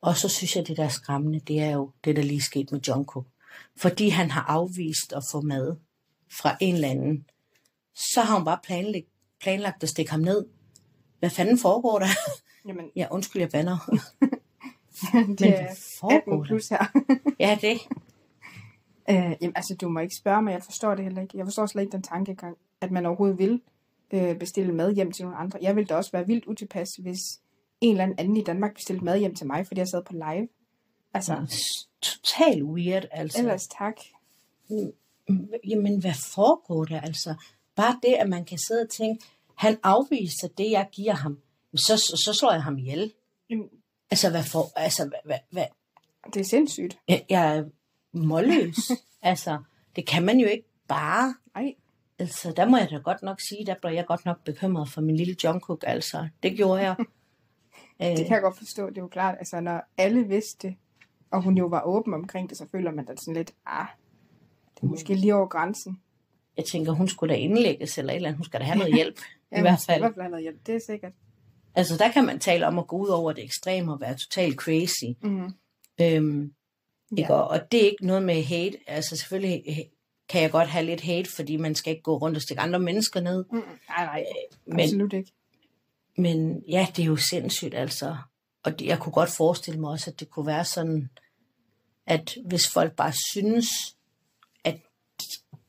Og 0.00 0.16
så 0.16 0.28
synes 0.28 0.56
jeg, 0.56 0.66
det 0.68 0.76
der 0.76 0.84
er 0.84 0.88
skræmmende, 0.88 1.40
det 1.40 1.60
er 1.60 1.70
jo 1.70 1.90
det, 2.04 2.16
der 2.16 2.22
lige 2.22 2.42
skete 2.42 2.74
med 2.74 2.80
Jungkook. 2.80 3.26
Fordi 3.76 4.08
han 4.08 4.30
har 4.30 4.42
afvist 4.42 5.12
at 5.12 5.22
få 5.32 5.40
mad 5.40 5.76
fra 6.40 6.56
en 6.60 6.74
eller 6.74 6.88
anden, 6.88 7.26
så 7.94 8.20
har 8.20 8.36
hun 8.36 8.44
bare 8.44 8.58
planlagt, 8.64 9.06
planlagt 9.40 9.82
at 9.82 9.88
stikke 9.88 10.10
ham 10.10 10.20
ned. 10.20 10.46
Hvad 11.22 11.30
fanden 11.30 11.58
foregår 11.58 11.98
der? 11.98 12.06
Jamen, 12.68 12.90
Ja, 12.96 13.06
undskyld, 13.10 13.42
jeg 13.42 13.50
banner. 13.50 13.78
det 13.90 15.14
Men 15.14 15.36
hvad 15.38 15.48
er 15.48 15.62
18 15.62 15.76
foregår 16.00 16.44
plus 16.44 16.68
her. 16.68 16.84
Ja, 17.40 17.58
det. 17.60 17.78
Øh, 19.10 19.36
jamen, 19.40 19.52
altså, 19.56 19.76
du 19.80 19.88
må 19.88 20.00
ikke 20.00 20.14
spørge 20.16 20.42
mig. 20.42 20.52
Jeg 20.52 20.62
forstår 20.62 20.94
det 20.94 21.04
heller 21.04 21.22
ikke. 21.22 21.38
Jeg 21.38 21.46
forstår 21.46 21.66
slet 21.66 21.82
ikke 21.82 21.92
den 21.92 22.02
tankegang, 22.02 22.56
at 22.80 22.90
man 22.90 23.06
overhovedet 23.06 23.38
vil 23.38 23.60
øh, 24.12 24.38
bestille 24.38 24.74
mad 24.74 24.94
hjem 24.94 25.12
til 25.12 25.24
nogle 25.24 25.38
andre. 25.38 25.58
Jeg 25.62 25.76
ville 25.76 25.86
da 25.86 25.94
også 25.96 26.12
være 26.12 26.26
vildt 26.26 26.44
utilpas, 26.46 26.88
hvis 26.98 27.18
en 27.80 27.90
eller 27.90 28.14
anden 28.18 28.36
i 28.36 28.42
Danmark 28.42 28.74
bestilte 28.74 29.04
mad 29.04 29.18
hjem 29.18 29.34
til 29.34 29.46
mig, 29.46 29.66
fordi 29.66 29.78
jeg 29.78 29.88
sad 29.88 30.02
på 30.04 30.12
live. 30.12 30.48
Altså, 31.14 31.58
Total 32.02 32.64
weird, 32.64 33.04
altså. 33.10 33.38
ellers 33.38 33.68
tak. 33.78 33.94
Jamen, 35.68 36.00
hvad 36.00 36.14
foregår 36.34 36.84
der, 36.84 37.00
altså? 37.00 37.34
Bare 37.76 37.98
det, 38.02 38.14
at 38.14 38.28
man 38.28 38.44
kan 38.44 38.58
sidde 38.68 38.82
og 38.82 38.90
tænke, 38.90 39.24
han 39.62 39.78
afviser 39.82 40.48
det, 40.58 40.70
jeg 40.70 40.88
giver 40.92 41.12
ham, 41.12 41.38
så, 41.74 41.96
så, 41.96 42.22
så 42.24 42.38
slår 42.38 42.52
jeg 42.52 42.62
ham 42.62 42.78
ihjel. 42.78 43.12
Jamen, 43.50 43.68
Altså, 44.10 44.30
hvad 44.30 44.44
for, 44.44 44.64
altså, 44.76 45.02
hvad, 45.08 45.18
hvad, 45.24 45.38
hvad, 45.50 45.66
Det 46.34 46.40
er 46.40 46.44
sindssygt. 46.44 46.98
jeg, 47.08 47.24
jeg 47.28 47.56
er 47.56 47.64
målløs. 48.12 48.76
altså, 49.22 49.58
det 49.96 50.06
kan 50.06 50.22
man 50.24 50.38
jo 50.38 50.48
ikke 50.48 50.64
bare. 50.88 51.34
Nej, 51.54 51.74
Altså, 52.18 52.52
der 52.56 52.66
må 52.68 52.76
jeg 52.76 52.90
da 52.90 52.96
godt 52.96 53.22
nok 53.22 53.40
sige, 53.40 53.66
der 53.66 53.74
blev 53.82 53.92
jeg 53.92 54.06
godt 54.06 54.24
nok 54.24 54.44
bekymret 54.44 54.88
for 54.88 55.00
min 55.00 55.16
lille 55.16 55.36
Jungkook, 55.44 55.84
altså. 55.86 56.28
Det 56.42 56.56
gjorde 56.56 56.82
jeg. 56.82 56.96
det 58.16 58.26
kan 58.26 58.30
jeg 58.30 58.42
godt 58.42 58.58
forstå. 58.58 58.88
Det 58.88 58.98
er 58.98 59.02
jo 59.02 59.08
klart, 59.08 59.34
altså, 59.38 59.60
når 59.60 59.80
alle 59.98 60.28
vidste 60.28 60.68
det, 60.68 60.76
og 61.30 61.42
hun 61.42 61.56
jo 61.58 61.66
var 61.66 61.82
åben 61.82 62.14
omkring 62.14 62.48
det, 62.48 62.58
så 62.58 62.66
føler 62.72 62.90
man 62.90 63.04
da 63.04 63.12
sådan 63.16 63.34
lidt, 63.34 63.54
ah, 63.66 63.86
det 64.74 64.82
er 64.82 64.86
måske 64.86 65.14
lige 65.14 65.34
over 65.34 65.46
grænsen. 65.46 66.00
jeg 66.56 66.64
tænker, 66.64 66.92
hun 66.92 67.08
skulle 67.08 67.34
da 67.34 67.38
indlægges 67.38 67.98
eller 67.98 68.12
et 68.12 68.16
eller 68.16 68.28
andet. 68.28 68.38
Hun 68.38 68.44
skal 68.44 68.60
da 68.60 68.64
have 68.64 68.78
noget 68.78 68.94
hjælp. 68.94 69.20
I 69.58 69.60
hvert 69.60 69.60
I 69.60 69.62
hvert 69.62 69.80
fald. 70.00 70.14
fald 70.14 70.30
noget 70.30 70.42
hjælp, 70.42 70.66
det 70.66 70.74
er 70.74 70.80
sikkert. 70.86 71.12
Altså, 71.74 71.96
der 71.96 72.12
kan 72.12 72.24
man 72.24 72.38
tale 72.38 72.66
om 72.66 72.78
at 72.78 72.86
gå 72.86 72.96
ud 72.96 73.08
over 73.08 73.32
det 73.32 73.44
ekstreme 73.44 73.92
og 73.92 74.00
være 74.00 74.16
totalt 74.16 74.56
crazy. 74.56 75.04
Mm. 75.22 75.52
Øhm, 76.00 76.52
Ja. 77.16 77.22
ikke? 77.22 77.34
Og, 77.34 77.72
det 77.72 77.82
er 77.84 77.90
ikke 77.90 78.06
noget 78.06 78.22
med 78.22 78.42
hate. 78.42 78.78
Altså, 78.86 79.16
selvfølgelig 79.16 79.62
øh, 79.68 79.76
kan 80.28 80.42
jeg 80.42 80.50
godt 80.50 80.68
have 80.68 80.84
lidt 80.86 81.00
hate, 81.00 81.30
fordi 81.30 81.56
man 81.56 81.74
skal 81.74 81.90
ikke 81.90 82.02
gå 82.02 82.16
rundt 82.18 82.36
og 82.36 82.42
stikke 82.42 82.60
andre 82.60 82.78
mennesker 82.78 83.20
ned. 83.20 83.44
Mm. 83.52 83.58
Nej, 83.88 84.04
nej, 84.04 84.24
Men, 84.66 84.80
absolut 84.80 85.12
ikke. 85.12 85.32
men 86.18 86.62
ja, 86.68 86.86
det 86.96 87.02
er 87.02 87.06
jo 87.06 87.16
sindssygt, 87.16 87.74
altså. 87.74 88.16
Og 88.64 88.78
det, 88.78 88.86
jeg 88.86 88.98
kunne 88.98 89.12
godt 89.12 89.30
forestille 89.30 89.80
mig 89.80 89.90
også, 89.90 90.10
at 90.10 90.20
det 90.20 90.30
kunne 90.30 90.46
være 90.46 90.64
sådan, 90.64 91.10
at 92.06 92.36
hvis 92.46 92.68
folk 92.72 92.96
bare 92.96 93.12
synes, 93.32 93.66
at 94.64 94.80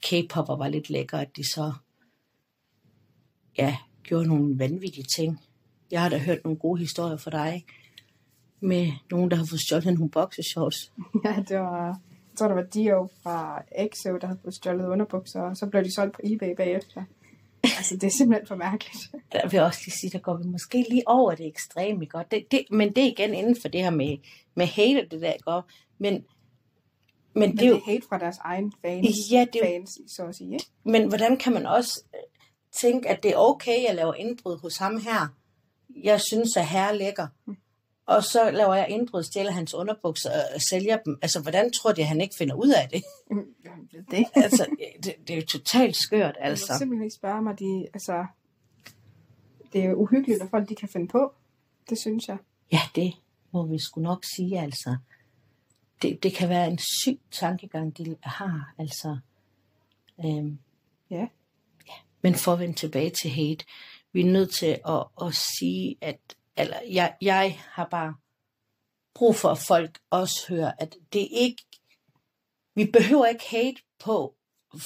K-popper 0.06 0.56
var 0.56 0.68
lidt 0.68 0.90
lækker, 0.90 1.18
at 1.18 1.30
de 1.36 1.52
så 1.54 1.74
ja, 3.58 3.78
gjorde 4.04 4.28
nogle 4.28 4.60
vanvittige 4.60 5.06
ting. 5.18 5.40
Jeg 5.92 6.02
har 6.02 6.10
da 6.10 6.18
hørt 6.18 6.44
nogle 6.44 6.60
gode 6.60 6.80
historier 6.80 7.18
fra 7.18 7.32
dig, 7.32 7.66
med 8.60 8.92
nogen, 9.12 9.32
der 9.32 9.38
har 9.38 9.46
fået 9.50 9.62
stjålet 9.62 9.86
nogle 9.86 10.10
boxershorts. 10.10 10.92
Ja, 11.26 11.44
det 11.48 11.60
var, 11.60 11.86
jeg 11.88 12.38
tror, 12.38 12.48
det 12.48 12.56
var 12.56 12.64
Dio 12.74 13.10
fra 13.24 13.64
EXO, 13.78 14.18
der 14.18 14.28
havde 14.28 14.40
fået 14.44 14.56
stjålet 14.56 14.88
underbukser, 14.88 15.42
og 15.42 15.58
så 15.58 15.66
blev 15.68 15.84
de 15.84 15.96
solgt 15.96 16.14
på 16.16 16.22
eBay 16.24 16.56
bagefter. 16.58 17.04
Altså, 17.78 17.96
det 17.96 18.04
er 18.04 18.12
simpelthen 18.18 18.48
for 18.48 18.56
mærkeligt. 18.56 19.12
Der 19.32 19.48
vil 19.50 19.58
jeg 19.58 19.64
også 19.66 19.80
lige 19.86 19.96
sige, 20.02 20.10
der 20.12 20.20
går 20.20 20.38
vi 20.38 20.44
måske 20.48 20.86
lige 20.90 21.04
over 21.06 21.36
det 21.36 21.48
ekstreme? 21.48 22.08
Og 22.14 22.32
Det, 22.32 22.46
det, 22.52 22.66
men 22.72 22.90
det 22.96 23.04
er 23.04 23.08
igen 23.08 23.34
inden 23.34 23.56
for 23.62 23.68
det 23.68 23.84
her 23.84 23.90
med, 23.90 24.18
med 24.56 24.66
hate 24.66 25.06
og 25.06 25.12
det 25.12 25.22
der? 25.22 25.34
Og- 25.46 25.64
Men, 25.98 26.14
men, 26.14 26.24
Men 27.34 27.52
det 27.58 27.62
er 27.66 27.70
jo, 27.70 27.82
hate 27.86 28.02
fra 28.10 28.18
deres 28.20 28.38
egen 28.38 28.74
fans, 28.82 29.08
Ja, 29.32 29.46
det 29.54 29.62
er 29.62 29.66
fans 29.66 30.00
så 30.08 30.24
at 30.26 30.36
sige. 30.36 30.54
Ikke? 30.54 30.66
men 30.84 31.08
hvordan 31.08 31.38
kan 31.38 31.54
man 31.54 31.66
også 31.66 32.04
tænke, 32.82 33.10
at 33.10 33.24
det 33.24 33.32
er 33.32 33.38
okay 33.38 33.86
at 33.90 33.96
lave 33.96 34.14
indbrud 34.18 34.58
hos 34.58 34.78
ham 34.78 35.02
her? 35.02 35.28
Jeg 36.04 36.22
synes, 36.22 36.58
at 36.58 36.68
herre 36.68 36.90
er 36.90 36.94
lækker. 36.94 37.28
Og 38.06 38.24
så 38.24 38.52
laver 38.52 38.74
jeg 38.74 38.90
indbrud, 38.90 39.24
stjæler 39.24 39.52
hans 39.52 39.74
underbukser 39.74 40.30
og 40.56 40.62
sælger 40.62 40.98
dem. 40.98 41.20
Altså, 41.22 41.42
hvordan 41.42 41.72
tror 41.72 41.92
de, 41.92 42.02
at 42.02 42.08
han 42.08 42.22
ikke 42.22 42.36
finder 42.38 42.56
ud 42.56 42.70
af 42.70 42.90
det? 42.90 43.04
Jeg 43.64 43.72
det. 44.12 44.26
Altså, 44.36 44.66
det, 45.04 45.16
det 45.28 45.34
er 45.34 45.38
jo 45.38 45.46
totalt 45.46 45.96
skørt, 45.96 46.36
Altså. 46.40 46.64
altså. 46.66 46.78
simpelthen 46.78 47.04
ikke 47.04 47.16
spørge 47.16 47.42
mig, 47.42 47.60
de, 47.60 47.88
altså, 47.94 48.26
det 49.74 49.86
er 49.86 49.94
uhyggeligt, 49.94 50.40
hvad 50.40 50.50
folk 50.50 50.70
de 50.70 50.76
kan 50.76 50.90
finde 50.90 51.08
på. 51.08 51.34
Det 51.90 52.00
synes 52.00 52.28
jeg. 52.28 52.38
Ja, 52.72 52.80
det 52.96 53.14
må 53.52 53.66
vi 53.66 53.80
sgu 53.80 54.02
nok 54.02 54.24
sige, 54.36 54.60
altså. 54.60 54.98
Det, 56.02 56.24
det 56.24 56.34
kan 56.34 56.50
være 56.50 56.68
en 56.68 56.80
syg 57.04 57.20
tankegang, 57.32 57.98
de 57.98 58.16
har, 58.24 58.74
altså. 58.78 59.18
Øhm, 60.26 60.60
Ja. 61.10 61.28
Men 62.24 62.36
for 62.36 62.54
at 62.54 62.60
vende 62.60 62.76
tilbage 62.76 63.10
til 63.10 63.30
hate, 63.30 63.66
vi 64.14 64.22
er 64.22 64.26
nødt 64.26 64.56
til 64.56 64.80
at, 64.88 65.06
at 65.22 65.36
sige, 65.60 65.98
at 66.02 66.18
eller 66.58 66.78
jeg, 66.92 67.16
jeg 67.22 67.60
har 67.72 67.88
bare 67.92 68.16
brug 69.14 69.36
for, 69.36 69.50
at 69.50 69.58
folk 69.58 70.00
også 70.10 70.46
hører, 70.50 70.72
at 70.80 70.96
det 71.14 71.28
ikke, 71.32 71.64
vi 72.76 72.86
behøver 72.86 73.26
ikke 73.26 73.46
hate 73.50 73.82
på 74.04 74.36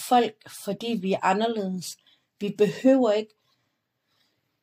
folk, 0.09 0.35
fordi 0.65 0.97
vi 1.01 1.13
er 1.13 1.19
anderledes. 1.21 1.97
Vi 2.39 2.55
behøver 2.57 3.11
ikke 3.11 3.33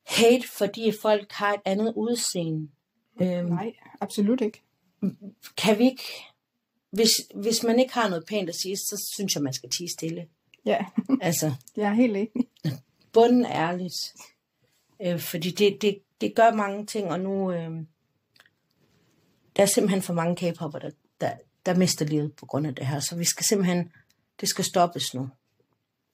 hate, 0.07 0.49
fordi 0.49 0.93
folk 1.03 1.33
har 1.33 1.53
et 1.55 1.61
andet 1.65 1.93
udseende. 1.97 2.69
Øhm, 3.23 3.47
Nej, 3.47 3.73
absolut 4.01 4.41
ikke. 4.41 4.63
kan 5.57 5.79
vi 5.79 5.85
ikke, 5.85 6.05
hvis, 6.91 7.11
hvis 7.35 7.63
man 7.63 7.79
ikke 7.81 7.95
har 7.95 8.09
noget 8.09 8.25
pænt 8.29 8.49
at 8.49 8.55
sige, 8.55 8.77
så 8.77 9.11
synes 9.15 9.35
jeg, 9.35 9.43
man 9.43 9.53
skal 9.53 9.71
tige 9.71 9.91
stille. 9.91 10.29
Ja, 10.65 10.85
Altså, 11.21 11.53
jeg 11.77 11.89
er 11.91 11.95
helt 11.95 12.17
enig 12.17 12.44
bunden 13.15 13.47
ærligt. 13.47 13.95
Øh, 15.03 15.21
fordi 15.21 15.51
det, 15.51 15.83
det, 15.83 15.99
det 16.21 16.35
gør 16.37 16.55
mange 16.55 16.87
ting, 16.87 17.11
og 17.11 17.21
nu 17.21 17.53
øh, 17.53 17.71
der 19.57 19.63
er 19.63 19.67
simpelthen 19.67 20.03
for 20.03 20.15
mange 20.15 20.37
K-popper, 20.37 20.79
der, 20.79 20.91
der, 21.21 21.33
der 21.67 21.77
mister 21.77 22.05
livet 22.05 22.33
på 22.33 22.47
grund 22.47 22.67
af 22.67 22.75
det 22.75 22.87
her. 22.87 23.01
Så 23.01 23.17
vi 23.17 23.25
skal 23.25 23.45
simpelthen, 23.45 23.93
det 24.41 24.49
skal 24.49 24.65
stoppes 24.65 25.15
nu. 25.15 25.29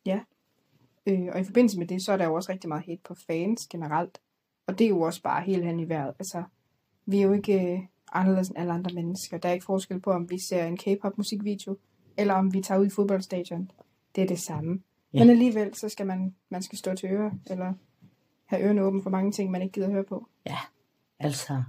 Ja. 0.07 0.21
Øh, 1.07 1.28
og 1.33 1.40
i 1.40 1.45
forbindelse 1.45 1.78
med 1.78 1.87
det, 1.87 2.04
så 2.04 2.12
er 2.12 2.16
der 2.16 2.25
jo 2.25 2.35
også 2.35 2.52
rigtig 2.52 2.69
meget 2.69 2.85
hate 2.87 3.00
på 3.04 3.14
fans 3.26 3.61
generelt. 3.71 4.19
Og 4.66 4.78
det 4.78 4.85
er 4.85 4.88
jo 4.88 5.00
også 5.00 5.23
bare 5.23 5.42
helt 5.42 5.64
hen 5.64 5.80
i 5.80 5.88
vejret. 5.88 6.14
Altså, 6.19 6.42
vi 7.07 7.19
er 7.19 7.23
jo 7.23 7.33
ikke 7.33 7.73
øh, 7.73 7.80
anderledes 8.12 8.49
end 8.49 8.59
alle 8.59 8.73
andre 8.73 8.95
mennesker. 8.95 9.38
Der 9.38 9.49
er 9.49 9.52
ikke 9.52 9.64
forskel 9.64 10.00
på, 10.00 10.11
om 10.11 10.30
vi 10.30 10.38
ser 10.49 10.64
en 10.64 10.76
K-pop 10.76 11.19
musikvideo, 11.19 11.78
eller 12.16 12.35
om 12.35 12.54
vi 12.54 12.62
tager 12.62 12.80
ud 12.80 12.87
i 12.87 12.90
fodboldstadion. 12.90 13.71
Det 14.14 14.23
er 14.23 14.26
det 14.26 14.40
samme. 14.40 14.83
Ja. 15.14 15.19
Men 15.19 15.31
alligevel, 15.31 15.75
så 15.76 15.88
skal 15.88 16.07
man, 16.07 16.35
man 16.49 16.62
skal 16.62 16.79
stå 16.79 16.95
til 16.95 17.09
øre, 17.09 17.33
eller 17.50 17.73
have 18.47 18.62
ørerne 18.62 18.83
åbne 18.83 19.02
for 19.02 19.11
mange 19.11 19.33
ting, 19.33 19.50
man 19.50 19.62
ikke 19.62 19.73
gider 19.73 19.90
høre 19.90 20.05
på. 20.05 20.29
Ja, 20.47 20.59
altså, 21.19 21.62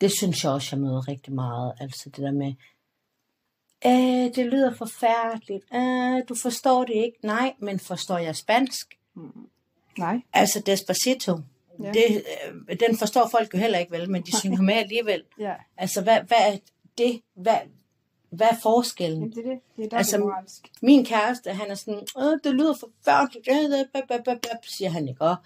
det 0.00 0.12
synes 0.18 0.44
jeg 0.44 0.52
også, 0.52 0.76
jeg 0.76 0.80
møder 0.82 1.08
rigtig 1.08 1.32
meget. 1.32 1.72
Altså 1.80 2.10
det 2.10 2.18
der 2.18 2.32
med, 2.32 2.54
øh, 3.86 4.34
det 4.34 4.46
lyder 4.46 4.74
forfærdeligt, 4.74 5.64
øh, 5.74 6.22
du 6.28 6.34
forstår 6.42 6.84
det 6.84 6.94
ikke. 6.94 7.18
Nej, 7.22 7.54
men 7.58 7.78
forstår 7.78 8.18
jeg 8.18 8.36
spansk? 8.36 8.98
Nej. 9.98 10.20
Altså 10.32 10.62
Despacito. 10.66 11.38
Ja. 11.82 11.92
Det, 11.92 12.24
øh, 12.68 12.76
den 12.88 12.98
forstår 12.98 13.28
folk 13.30 13.54
jo 13.54 13.58
heller 13.58 13.78
ikke, 13.78 13.92
vel, 13.92 14.10
men 14.10 14.22
de 14.22 14.38
synger 14.38 14.62
med 14.62 14.74
alligevel. 14.74 15.22
Ja, 15.38 15.54
Altså, 15.76 16.02
hvad, 16.02 16.20
hvad 16.20 16.52
er 16.52 16.58
det? 16.98 17.20
Hvad, 17.34 17.56
hvad 18.36 18.46
er 18.50 18.56
forskellen? 18.62 19.18
Jamen, 19.20 19.34
det 19.34 19.46
er 19.46 19.50
det. 19.50 19.60
Det 19.76 19.92
er 19.92 19.96
Altså, 19.96 20.18
moralsk. 20.18 20.70
Min 20.82 21.04
kæreste, 21.04 21.50
han 21.50 21.70
er 21.70 21.74
sådan, 21.74 22.00
Åh, 22.16 22.38
det 22.44 22.54
lyder 22.54 22.74
forfærdeligt, 22.74 23.48
øh, 23.50 23.80
øh, 24.50 24.56
siger 24.78 24.90
han 24.90 25.08
ikke. 25.08 25.22
Og, 25.22 25.36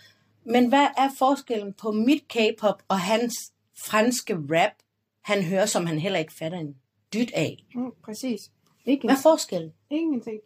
men 0.44 0.68
hvad 0.68 0.86
er 0.96 1.08
forskellen 1.18 1.72
på 1.72 1.92
mit 1.92 2.28
K-pop 2.28 2.82
og 2.88 3.00
hans 3.00 3.34
franske 3.86 4.34
rap, 4.34 4.72
han 5.24 5.42
hører, 5.42 5.66
som 5.66 5.86
han 5.86 5.98
heller 5.98 6.18
ikke 6.18 6.32
fatter 6.38 6.58
en 6.58 6.76
dyt 7.14 7.30
af? 7.34 7.64
Mm, 7.74 7.90
præcis. 8.04 8.50
Ikke 8.84 9.06
Hvad 9.06 9.16
er 9.16 9.20
forskellen? 9.22 9.72
ingenting. 9.90 10.40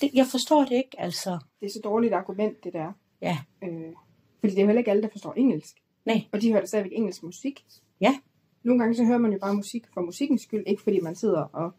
Det, 0.00 0.10
jeg 0.14 0.26
forstår 0.26 0.60
det 0.64 0.72
ikke, 0.76 1.00
altså. 1.00 1.38
Det 1.60 1.66
er 1.66 1.70
så 1.70 1.80
dårligt 1.84 2.14
argument, 2.14 2.64
det 2.64 2.72
der. 2.72 2.92
Ja, 3.22 3.38
Øh, 3.62 3.68
fordi 4.40 4.50
det 4.54 4.58
er 4.58 4.62
jo 4.62 4.66
heller 4.66 4.78
ikke 4.78 4.90
alle, 4.90 5.02
der 5.02 5.08
forstår 5.12 5.32
engelsk. 5.34 5.76
nej, 6.04 6.24
Og 6.32 6.42
de 6.42 6.48
hører 6.50 6.60
da 6.60 6.66
stadigvæk 6.66 6.92
engelsk 6.94 7.22
musik. 7.22 7.64
ja, 8.00 8.18
Nogle 8.66 8.82
gange 8.82 8.96
så 8.96 9.04
hører 9.04 9.18
man 9.18 9.32
jo 9.32 9.38
bare 9.38 9.54
musik 9.54 9.84
for 9.94 10.00
musikkens 10.00 10.42
skyld, 10.42 10.64
ikke 10.66 10.82
fordi 10.82 11.00
man 11.00 11.16
sidder 11.16 11.40
og 11.40 11.74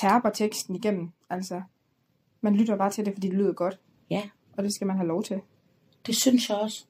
tærper 0.00 0.30
teksten 0.30 0.76
igennem. 0.76 1.10
Altså, 1.30 1.62
man 2.40 2.56
lytter 2.56 2.76
bare 2.76 2.90
til 2.90 3.04
det, 3.04 3.14
fordi 3.14 3.28
det 3.28 3.36
lyder 3.36 3.52
godt. 3.52 3.80
ja. 4.10 4.28
Og 4.56 4.64
det 4.64 4.74
skal 4.74 4.86
man 4.86 4.96
have 4.96 5.08
lov 5.08 5.22
til. 5.22 5.40
Det 6.06 6.16
synes 6.16 6.48
jeg 6.48 6.58
også. 6.58 6.86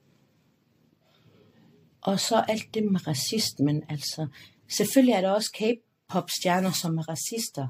Og 2.00 2.20
så 2.20 2.44
alt 2.48 2.74
det 2.74 2.92
med 2.92 3.06
racismen, 3.06 3.82
altså. 3.88 4.26
Selvfølgelig 4.68 5.12
er 5.12 5.20
der 5.20 5.30
også 5.30 5.50
K-pop-stjerner, 5.58 6.70
som 6.70 6.98
er 6.98 7.08
racister. 7.08 7.68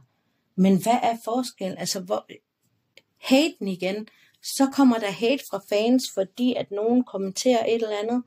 Men 0.56 0.82
hvad 0.82 0.98
er 1.02 1.16
forskellen? 1.24 1.78
Altså, 1.78 2.00
hvor... 2.00 2.26
haten 3.20 3.68
igen. 3.68 4.08
Så 4.42 4.70
kommer 4.72 4.98
der 4.98 5.10
hate 5.10 5.42
fra 5.50 5.60
fans, 5.68 6.02
fordi 6.14 6.54
at 6.54 6.70
nogen 6.70 7.04
kommenterer 7.04 7.64
et 7.66 7.74
eller 7.74 7.98
andet. 8.02 8.22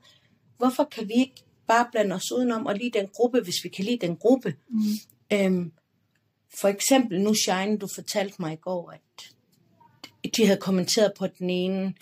Hvorfor 0.56 0.84
kan 0.84 1.08
vi 1.08 1.14
ikke 1.14 1.44
bare 1.68 1.88
blande 1.92 2.14
os 2.14 2.32
udenom 2.32 2.66
og 2.66 2.74
lide 2.74 2.98
den 2.98 3.08
gruppe, 3.14 3.40
hvis 3.40 3.64
vi 3.64 3.68
kan 3.68 3.84
lide 3.84 4.06
den 4.06 4.16
gruppe? 4.16 4.54
Mm. 4.68 4.82
Øhm, 5.32 5.72
for 6.60 6.68
eksempel 6.68 7.20
nu 7.20 7.34
Shine, 7.34 7.78
du 7.78 7.88
fortalte 7.94 8.36
mig 8.38 8.52
i 8.52 8.56
går, 8.56 8.90
at 8.90 9.34
de 10.36 10.46
havde 10.46 10.60
kommenteret 10.60 11.12
på 11.18 11.26
den 11.26 11.50
ene 11.50 11.94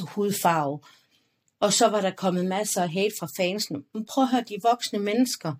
hudfarve, 0.00 0.80
og 1.60 1.72
så 1.72 1.88
var 1.88 2.00
der 2.00 2.10
kommet 2.10 2.46
masser 2.46 2.82
af 2.82 2.90
hate 2.90 3.14
fra 3.18 3.28
fansene. 3.36 3.82
Men 3.94 4.06
prøv 4.06 4.24
at 4.24 4.30
høre, 4.30 4.44
de 4.48 4.56
voksne 4.62 4.98
mennesker. 4.98 5.54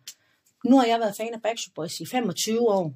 Nu 0.64 0.78
har 0.78 0.86
jeg 0.86 1.00
været 1.00 1.16
fan 1.16 1.34
af 1.34 1.42
Backstreet 1.42 1.74
Boys 1.74 2.00
i 2.00 2.06
25 2.10 2.60
år. 2.60 2.94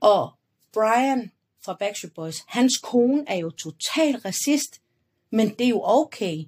Og 0.00 0.32
Brian 0.72 1.30
fra 1.64 1.76
Backstreet 1.78 2.14
Boys, 2.14 2.44
hans 2.46 2.78
kone 2.82 3.24
er 3.26 3.36
jo 3.36 3.50
total 3.50 4.16
racist, 4.16 4.80
men 5.30 5.48
det 5.48 5.64
er 5.64 5.68
jo 5.68 5.82
okay. 5.84 6.44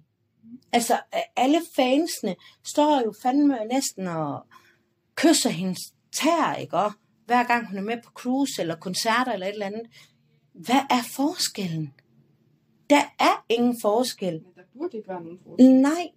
Altså, 0.72 1.00
alle 1.36 1.60
fansene 1.76 2.36
står 2.64 3.02
jo 3.04 3.14
fandme 3.22 3.58
næsten 3.70 4.06
og 4.06 4.46
kysser 5.14 5.50
hendes 5.50 5.78
tær, 6.12 6.54
ikke? 6.54 6.76
Og 6.76 6.92
hver 7.26 7.44
gang 7.44 7.68
hun 7.68 7.78
er 7.78 7.82
med 7.82 7.96
på 8.04 8.10
cruise 8.10 8.60
eller 8.60 8.76
koncerter 8.76 9.32
eller 9.32 9.46
et 9.46 9.52
eller 9.52 9.66
andet. 9.66 9.82
Hvad 10.52 10.80
er 10.90 11.02
forskellen? 11.16 11.94
Der 12.90 13.02
er 13.18 13.44
ingen 13.48 13.76
forskel. 13.82 14.32
Men 14.32 14.52
der 14.56 14.62
burde 14.78 14.96
ikke 14.96 15.08
være 15.08 15.22
nogen 15.22 15.38
forskel. 15.46 15.74
Nej, 15.74 16.08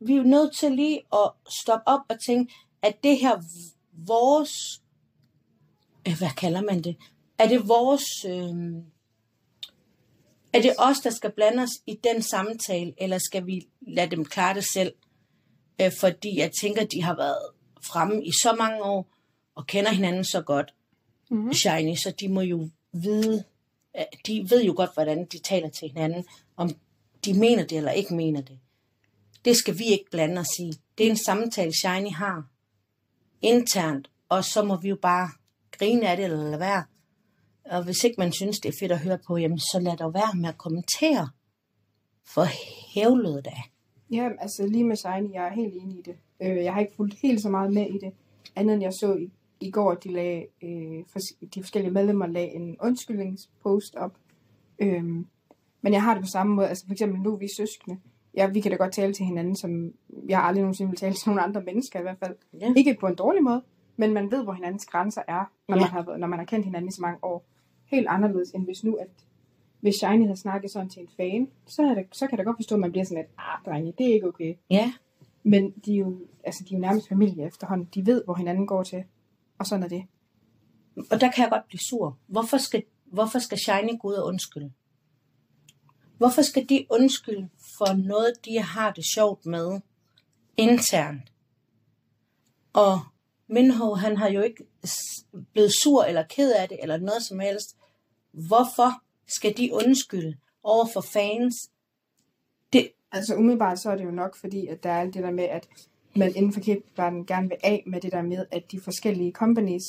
vi 0.00 0.12
er 0.12 0.16
jo 0.16 0.22
nødt 0.22 0.56
til 0.56 0.72
lige 0.72 1.02
at 1.12 1.30
stoppe 1.62 1.88
op 1.88 2.00
og 2.08 2.16
tænke, 2.26 2.54
at 2.82 3.04
det 3.04 3.18
her 3.18 3.42
vores, 3.92 4.52
øh, 6.08 6.18
hvad 6.18 6.34
kalder 6.36 6.62
man 6.62 6.82
det? 6.82 6.96
Er 7.38 7.48
det 7.48 7.68
vores, 7.68 8.24
øh, 8.24 8.54
er 10.54 10.62
det 10.62 10.74
os, 10.78 10.98
der 10.98 11.10
skal 11.10 11.30
blande 11.30 11.62
os 11.62 11.70
i 11.86 11.98
den 12.04 12.22
samtale, 12.22 12.94
eller 12.98 13.18
skal 13.18 13.46
vi 13.46 13.66
lade 13.80 14.10
dem 14.10 14.24
klare 14.24 14.54
det 14.54 14.64
selv? 14.72 14.92
Øh, 15.80 15.92
fordi 16.00 16.38
jeg 16.38 16.50
tænker, 16.60 16.84
de 16.84 17.02
har 17.02 17.16
været 17.16 17.46
fremme 17.86 18.24
i 18.24 18.30
så 18.32 18.56
mange 18.58 18.82
år, 18.82 19.06
og 19.54 19.66
kender 19.66 19.90
hinanden 19.90 20.24
så 20.24 20.42
godt, 20.42 20.74
Mm-hmm. 21.30 21.52
Shiny, 21.52 21.94
så 21.94 22.12
de 22.20 22.28
må 22.28 22.40
jo 22.40 22.68
vide, 22.92 23.44
øh, 23.98 24.04
de 24.26 24.46
ved 24.50 24.64
jo 24.64 24.74
godt, 24.76 24.90
hvordan 24.94 25.24
de 25.24 25.38
taler 25.38 25.68
til 25.68 25.88
hinanden, 25.88 26.24
om 26.56 26.70
de 27.24 27.34
mener 27.34 27.66
det 27.66 27.78
eller 27.78 27.90
ikke 27.90 28.14
mener 28.14 28.40
det. 28.40 28.58
Det 29.44 29.56
skal 29.56 29.78
vi 29.78 29.84
ikke 29.84 30.10
blande 30.10 30.40
os 30.40 30.58
i. 30.58 30.72
Det 30.98 31.06
er 31.06 31.10
en 31.10 31.24
samtale, 31.24 31.72
Shiny 31.72 32.12
har 32.14 32.46
internt, 33.42 34.10
og 34.28 34.44
så 34.44 34.62
må 34.62 34.76
vi 34.76 34.88
jo 34.88 34.98
bare 35.02 35.30
grine 35.70 36.08
af 36.08 36.16
det 36.16 36.24
eller 36.24 36.36
lade 36.36 36.60
være. 36.60 36.84
Og 37.70 37.84
hvis 37.84 38.04
ikke 38.04 38.14
man 38.18 38.32
synes, 38.32 38.60
det 38.60 38.68
er 38.68 38.72
fedt 38.80 38.92
at 38.92 38.98
høre 38.98 39.18
på, 39.26 39.36
jamen 39.36 39.58
så 39.58 39.78
lad 39.82 39.96
dog 39.96 40.14
være 40.14 40.36
med 40.40 40.48
at 40.48 40.58
kommentere. 40.58 41.28
For 42.34 42.44
hævlede 42.94 43.42
da. 43.42 43.52
Ja, 44.10 44.30
altså 44.40 44.66
lige 44.66 44.84
med 44.84 44.96
Shiny, 44.96 45.32
jeg 45.32 45.46
er 45.46 45.52
helt 45.52 45.74
enig 45.74 45.98
i 45.98 46.02
det. 46.02 46.16
Øh, 46.42 46.56
jeg 46.64 46.72
har 46.74 46.80
ikke 46.80 46.96
fulgt 46.96 47.14
helt 47.22 47.42
så 47.42 47.48
meget 47.48 47.72
med 47.74 47.86
i 47.86 47.98
det, 47.98 48.12
andet 48.56 48.74
end 48.74 48.82
jeg 48.82 48.92
så 48.92 49.14
i, 49.14 49.30
i 49.60 49.70
går, 49.70 49.90
at 49.92 50.04
de, 50.04 50.12
lagde, 50.12 50.46
øh, 50.62 51.04
for, 51.12 51.18
de 51.54 51.62
forskellige 51.62 51.92
medlemmer 51.92 52.26
lagde 52.26 52.48
en 52.54 52.76
undskyldningspost 52.80 53.94
op. 53.94 54.12
Øhm, 54.78 55.26
men 55.82 55.92
jeg 55.92 56.02
har 56.02 56.14
det 56.14 56.22
på 56.22 56.28
samme 56.32 56.54
måde, 56.54 56.68
altså 56.68 56.86
for 56.86 56.92
eksempel 56.92 57.20
nu 57.20 57.32
er 57.34 57.38
vi 57.38 57.48
søskende. 57.56 58.00
Ja, 58.36 58.46
vi 58.46 58.60
kan 58.60 58.70
da 58.70 58.76
godt 58.76 58.92
tale 58.92 59.12
til 59.12 59.26
hinanden, 59.26 59.56
som 59.56 59.92
jeg 60.28 60.42
aldrig 60.42 60.62
nogensinde 60.62 60.90
vil 60.90 60.98
tale 60.98 61.14
til 61.14 61.28
nogle 61.28 61.42
andre 61.42 61.62
mennesker 61.62 61.98
i 61.98 62.02
hvert 62.02 62.18
fald. 62.18 62.36
Ja. 62.60 62.72
Ikke 62.76 62.96
på 63.00 63.06
en 63.06 63.14
dårlig 63.14 63.42
måde, 63.42 63.62
men 63.96 64.12
man 64.14 64.30
ved, 64.30 64.44
hvor 64.44 64.52
hinandens 64.52 64.86
grænser 64.86 65.22
er, 65.28 65.52
når, 65.68 65.76
Ja. 65.76 65.80
man, 65.80 65.90
har, 65.90 66.16
når 66.16 66.26
man 66.26 66.38
har 66.38 66.46
kendt 66.46 66.64
hinanden 66.64 66.88
i 66.88 66.92
så 66.92 67.00
mange 67.02 67.18
år. 67.24 67.44
Helt 67.94 68.08
anderledes, 68.08 68.50
end 68.50 68.64
hvis 68.64 68.84
nu, 68.84 68.94
at 68.94 69.08
hvis 69.80 69.94
Shiny 69.94 70.24
havde 70.24 70.36
snakket 70.36 70.70
sådan 70.70 70.88
til 70.88 71.02
en 71.02 71.08
fan, 71.16 71.48
så, 71.66 71.82
er 71.82 71.94
det, 71.94 72.06
så 72.12 72.26
kan 72.26 72.38
jeg 72.38 72.38
da 72.38 72.48
godt 72.48 72.58
forstå, 72.58 72.74
at 72.74 72.80
man 72.80 72.92
bliver 72.92 73.04
sådan 73.04 73.18
lidt, 73.18 73.32
ah, 73.38 73.64
drenge, 73.66 73.94
det 73.98 74.08
er 74.08 74.14
ikke 74.14 74.28
okay. 74.28 74.54
Ja, 74.70 74.92
Men 75.42 75.70
de 75.70 75.94
er 75.94 75.98
jo, 75.98 76.18
altså, 76.44 76.64
de 76.68 76.74
er 76.74 76.78
jo 76.78 76.80
nærmest 76.80 77.08
familie 77.08 77.46
efterhånden. 77.46 77.88
De 77.94 78.06
ved, 78.06 78.24
hvor 78.24 78.34
hinanden 78.34 78.66
går 78.66 78.82
til. 78.82 79.04
Og 79.58 79.66
sådan 79.66 79.82
er 79.82 79.88
det. 79.88 80.04
og 81.10 81.20
der 81.20 81.30
kan 81.30 81.42
jeg 81.42 81.50
godt 81.50 81.68
blive 81.68 81.80
sur. 81.80 82.18
Hvorfor 82.26 82.56
skal, 82.56 82.82
hvorfor 83.04 83.38
skal 83.38 83.58
Shiny 83.58 83.98
gå 84.00 84.08
ud 84.08 84.14
og 84.14 84.26
undskylde? 84.26 84.72
Hvorfor 86.18 86.42
skal 86.42 86.68
de 86.68 86.86
undskylde 86.90 87.48
for 87.78 87.96
noget, 87.96 88.32
de 88.44 88.58
har 88.62 88.92
det 88.92 89.04
sjovt 89.14 89.46
med 89.46 89.80
internt? 90.56 91.32
Og 92.72 93.00
Minho, 93.46 93.94
han 93.94 94.16
har 94.16 94.28
jo 94.28 94.40
ikke 94.40 94.64
blevet 95.52 95.72
sur 95.82 96.04
eller 96.04 96.22
ked 96.22 96.52
af 96.52 96.68
det, 96.68 96.78
eller 96.82 96.96
noget 96.96 97.22
som 97.22 97.40
helst. 97.40 97.76
Hvorfor 98.48 99.02
skal 99.26 99.56
de 99.56 99.70
undskylde 99.72 100.36
over 100.62 100.86
for 100.94 101.00
fans? 101.00 101.54
Det, 102.72 102.88
Altså 103.14 103.34
umiddelbart 103.34 103.78
så 103.78 103.90
er 103.90 103.96
det 103.96 104.04
jo 104.04 104.10
nok, 104.10 104.36
fordi 104.36 104.66
at 104.66 104.82
der 104.82 104.90
er 104.90 105.00
alt 105.00 105.14
det 105.14 105.22
der 105.22 105.30
med, 105.30 105.44
at 105.44 105.68
man 106.16 106.32
inden 106.36 106.52
for 106.52 106.60
K-pop-verdenen 106.60 107.26
gerne 107.26 107.48
vil 107.48 107.58
af 107.64 107.82
med 107.86 108.00
det 108.00 108.12
der 108.12 108.22
med, 108.22 108.46
at 108.50 108.72
de 108.72 108.80
forskellige 108.80 109.32
companies 109.32 109.82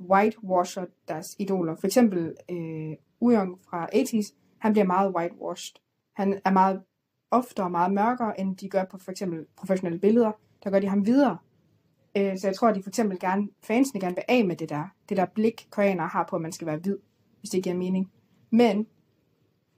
whitewasher 0.00 0.84
deres 1.08 1.26
idoler. 1.38 1.76
For 1.80 1.86
eksempel 1.86 2.34
øh, 2.50 2.96
Ujong 3.20 3.58
fra 3.70 3.86
80's, 3.94 4.34
han 4.58 4.72
bliver 4.72 4.86
meget 4.86 5.14
whitewashed. 5.16 5.74
Han 6.12 6.40
er 6.44 6.50
meget 6.50 6.82
ofte 7.30 7.62
og 7.62 7.70
meget 7.70 7.92
mørkere, 7.92 8.40
end 8.40 8.56
de 8.56 8.68
gør 8.68 8.84
på 8.84 8.98
for 8.98 9.10
eksempel 9.10 9.46
professionelle 9.56 9.98
billeder. 9.98 10.32
Der 10.64 10.70
gør 10.70 10.78
de 10.78 10.88
ham 10.88 11.06
videre. 11.06 11.38
Øh, 12.16 12.38
så 12.38 12.46
jeg 12.46 12.56
tror, 12.56 12.68
at 12.68 12.74
de 12.74 12.82
for 12.82 12.90
eksempel 12.90 13.18
gerne, 13.18 13.48
fansene 13.62 14.00
gerne 14.00 14.14
vil 14.14 14.24
af 14.28 14.44
med 14.44 14.56
det 14.56 14.68
der, 14.68 14.84
det 15.08 15.16
der 15.16 15.26
blik, 15.26 15.66
koreanere 15.70 16.08
har 16.08 16.26
på, 16.30 16.36
at 16.36 16.42
man 16.42 16.52
skal 16.52 16.66
være 16.66 16.76
hvid, 16.76 16.98
hvis 17.44 17.50
det 17.50 17.62
giver 17.62 17.76
mening. 17.76 18.12
Men 18.50 18.86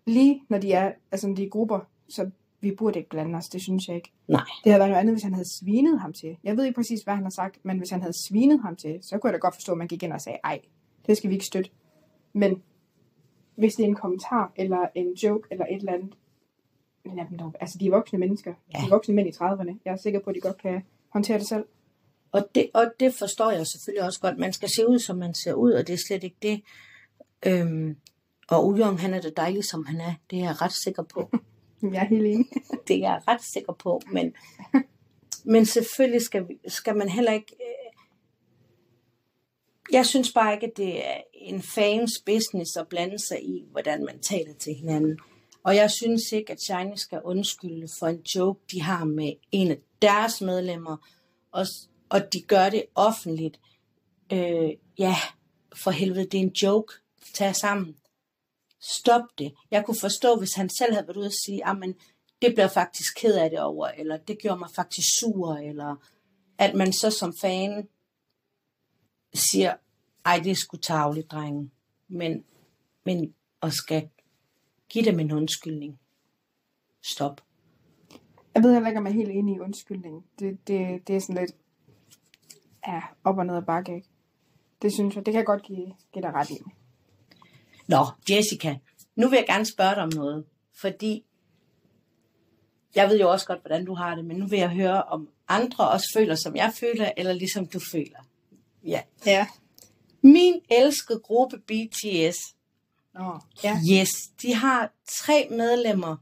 lige 0.06 0.42
når 0.48 0.58
de 0.58 0.72
er, 0.72 0.92
altså 1.12 1.28
når 1.28 1.34
de 1.34 1.44
er 1.44 1.48
grupper, 1.48 1.80
så 2.08 2.30
vi 2.60 2.74
burde 2.74 2.98
ikke 2.98 3.10
blande 3.10 3.36
os, 3.36 3.48
det 3.48 3.62
synes 3.62 3.88
jeg 3.88 3.96
ikke. 3.96 4.12
nej. 4.28 4.40
Det 4.64 4.72
havde 4.72 4.80
været 4.80 4.90
noget 4.90 5.00
andet, 5.00 5.14
hvis 5.14 5.22
han 5.22 5.34
havde 5.34 5.58
svinet 5.58 6.00
ham 6.00 6.12
til. 6.12 6.36
Jeg 6.44 6.56
ved 6.56 6.64
ikke 6.64 6.74
præcis, 6.74 7.02
hvad 7.02 7.14
han 7.14 7.22
har 7.22 7.30
sagt, 7.30 7.58
men 7.62 7.78
hvis 7.78 7.90
han 7.90 8.00
havde 8.00 8.26
svinet 8.28 8.60
ham 8.60 8.76
til, 8.76 8.98
så 9.02 9.18
kunne 9.18 9.28
jeg 9.28 9.34
da 9.34 9.38
godt 9.38 9.54
forstå, 9.54 9.72
at 9.72 9.78
man 9.78 9.88
gik 9.88 10.02
ind 10.02 10.12
og 10.12 10.20
sagde, 10.20 10.38
ej, 10.44 10.60
det 11.06 11.16
skal 11.16 11.30
vi 11.30 11.34
ikke 11.34 11.46
støtte. 11.46 11.70
Men 12.32 12.62
hvis 13.56 13.74
det 13.74 13.82
er 13.82 13.88
en 13.88 13.94
kommentar, 13.94 14.52
eller 14.56 14.88
en 14.94 15.12
joke, 15.12 15.48
eller 15.50 15.66
et 15.66 15.76
eller 15.76 15.92
andet, 15.92 16.14
lad 17.04 17.24
dem 17.30 17.38
dog. 17.38 17.54
Altså, 17.60 17.78
de 17.78 17.86
er 17.86 17.90
voksne 17.90 18.18
mennesker. 18.18 18.54
Ja. 18.74 18.78
De 18.78 18.84
er 18.84 18.90
voksne 18.90 19.14
mænd 19.14 19.28
i 19.28 19.32
30'erne. 19.32 19.78
Jeg 19.84 19.92
er 19.92 19.96
sikker 19.96 20.20
på, 20.20 20.30
at 20.30 20.36
de 20.36 20.40
godt 20.40 20.58
kan 20.62 20.82
håndtere 21.08 21.38
det 21.38 21.46
selv. 21.46 21.64
Og 22.32 22.48
det, 22.54 22.70
og 22.74 22.92
det 23.00 23.14
forstår 23.14 23.50
jeg 23.50 23.66
selvfølgelig 23.66 24.04
også 24.04 24.20
godt. 24.20 24.38
Man 24.38 24.52
skal 24.52 24.68
se 24.68 24.88
ud, 24.88 24.98
som 24.98 25.16
man 25.16 25.34
ser 25.34 25.54
ud, 25.54 25.72
og 25.72 25.86
det 25.86 25.92
er 25.92 26.02
slet 26.08 26.24
ikke 26.24 26.36
det. 26.42 26.62
Øhm, 27.46 27.96
og 28.48 28.66
Ujong, 28.66 29.00
han 29.00 29.14
er 29.14 29.20
det 29.20 29.36
dejlige, 29.36 29.62
som 29.62 29.86
han 29.86 30.00
er. 30.00 30.14
Det 30.30 30.38
er 30.38 30.44
jeg 30.44 30.62
ret 30.62 30.72
sikker 30.72 31.02
på. 31.02 31.30
Jeg 31.92 32.02
er 32.02 32.08
helt 32.08 32.26
enig. 32.26 32.46
det 32.88 32.96
er 32.96 33.00
jeg 33.00 33.20
ret 33.28 33.42
sikker 33.42 33.72
på. 33.72 34.00
Men, 34.12 34.34
men 35.44 35.66
selvfølgelig 35.66 36.22
skal, 36.22 36.48
vi, 36.48 36.58
skal 36.68 36.96
man 36.96 37.08
heller 37.08 37.32
ikke... 37.32 37.54
Øh, 37.54 37.92
jeg 39.92 40.06
synes 40.06 40.32
bare 40.32 40.54
ikke, 40.54 40.66
at 40.66 40.76
det 40.76 41.06
er 41.06 41.20
en 41.32 41.62
fans 41.62 42.12
business 42.26 42.76
at 42.76 42.88
blande 42.88 43.18
sig 43.18 43.44
i, 43.44 43.64
hvordan 43.70 44.04
man 44.04 44.18
taler 44.18 44.54
til 44.54 44.74
hinanden. 44.74 45.18
Og 45.62 45.76
jeg 45.76 45.90
synes 45.90 46.32
ikke, 46.32 46.52
at 46.52 46.62
Shiny 46.62 46.94
skal 46.96 47.20
undskylde 47.24 47.88
for 47.98 48.06
en 48.06 48.20
joke, 48.36 48.60
de 48.72 48.82
har 48.82 49.04
med 49.04 49.32
en 49.52 49.70
af 49.70 49.78
deres 50.02 50.40
medlemmer. 50.40 50.96
Og, 51.52 51.66
og 52.08 52.32
de 52.32 52.40
gør 52.40 52.68
det 52.68 52.84
offentligt. 52.94 53.60
Øh, 54.32 54.70
ja, 54.98 55.16
for 55.74 55.90
helvede, 55.90 56.24
det 56.24 56.34
er 56.34 56.42
en 56.42 56.56
joke 56.62 56.92
tage 57.34 57.54
sammen. 57.54 57.96
Stop 58.80 59.22
det. 59.38 59.54
Jeg 59.70 59.84
kunne 59.84 60.00
forstå, 60.00 60.36
hvis 60.36 60.54
han 60.54 60.70
selv 60.70 60.92
havde 60.92 61.06
været 61.06 61.16
ude 61.16 61.26
og 61.26 61.32
sige, 61.44 61.68
at 61.68 61.94
det 62.42 62.54
bliver 62.54 62.68
faktisk 62.68 63.16
ked 63.16 63.34
af 63.34 63.50
det 63.50 63.60
over, 63.60 63.86
eller 63.86 64.16
det 64.16 64.38
gjorde 64.38 64.58
mig 64.58 64.68
faktisk 64.74 65.08
sur, 65.20 65.54
eller 65.54 65.96
at 66.58 66.74
man 66.74 66.92
så 66.92 67.10
som 67.10 67.34
fan 67.40 67.88
siger, 69.34 69.74
ej, 70.24 70.40
det 70.44 70.50
er 70.50 70.54
sgu 70.54 70.76
tageligt, 70.76 71.30
drenge. 71.30 71.70
Men, 72.08 72.44
men 73.04 73.34
og 73.60 73.72
skal 73.72 74.08
give 74.88 75.04
dem 75.04 75.20
en 75.20 75.32
undskyldning. 75.32 76.00
Stop. 77.02 77.40
Jeg 78.54 78.62
ved 78.62 78.72
heller 78.72 78.88
ikke, 78.88 78.98
om 78.98 79.06
jeg 79.06 79.12
er 79.12 79.16
helt 79.16 79.30
enig 79.30 79.56
i 79.56 79.60
undskyldningen. 79.60 80.24
Det, 80.38 80.68
det, 80.68 81.08
det 81.08 81.16
er 81.16 81.20
sådan 81.20 81.36
lidt 81.36 81.56
ja, 82.86 83.02
op 83.24 83.38
og 83.38 83.46
ned 83.46 83.56
og 83.56 83.66
bakke, 83.66 83.94
ikke? 83.94 84.08
Det 84.82 84.92
synes 84.92 85.16
jeg, 85.16 85.26
det 85.26 85.32
kan 85.32 85.38
jeg 85.38 85.46
godt 85.46 85.62
give, 85.62 85.94
give 86.12 86.22
dig 86.22 86.34
ret 86.34 86.50
i. 86.50 86.58
Nå, 87.88 88.06
Jessica, 88.30 88.78
nu 89.16 89.28
vil 89.28 89.36
jeg 89.36 89.46
gerne 89.46 89.66
spørge 89.66 89.94
dig 89.94 90.02
om 90.02 90.12
noget, 90.14 90.44
fordi 90.80 91.24
jeg 92.94 93.08
ved 93.08 93.20
jo 93.20 93.30
også 93.30 93.46
godt, 93.46 93.60
hvordan 93.60 93.84
du 93.84 93.94
har 93.94 94.14
det, 94.14 94.24
men 94.24 94.36
nu 94.36 94.46
vil 94.46 94.58
jeg 94.58 94.70
høre, 94.70 95.02
om 95.02 95.28
andre 95.48 95.88
også 95.88 96.06
føler, 96.16 96.34
som 96.34 96.56
jeg 96.56 96.72
føler, 96.80 97.10
eller 97.16 97.32
ligesom 97.32 97.66
du 97.66 97.80
føler. 97.92 98.18
Ja. 98.84 99.02
Ja. 99.26 99.46
Min 100.22 100.60
elskede 100.70 101.20
gruppe 101.20 101.58
BTS, 101.58 102.36
Nå, 103.14 103.38
ja. 103.64 103.78
yes, 103.92 104.08
de 104.42 104.54
har 104.54 104.92
tre 105.24 105.48
medlemmer, 105.50 106.16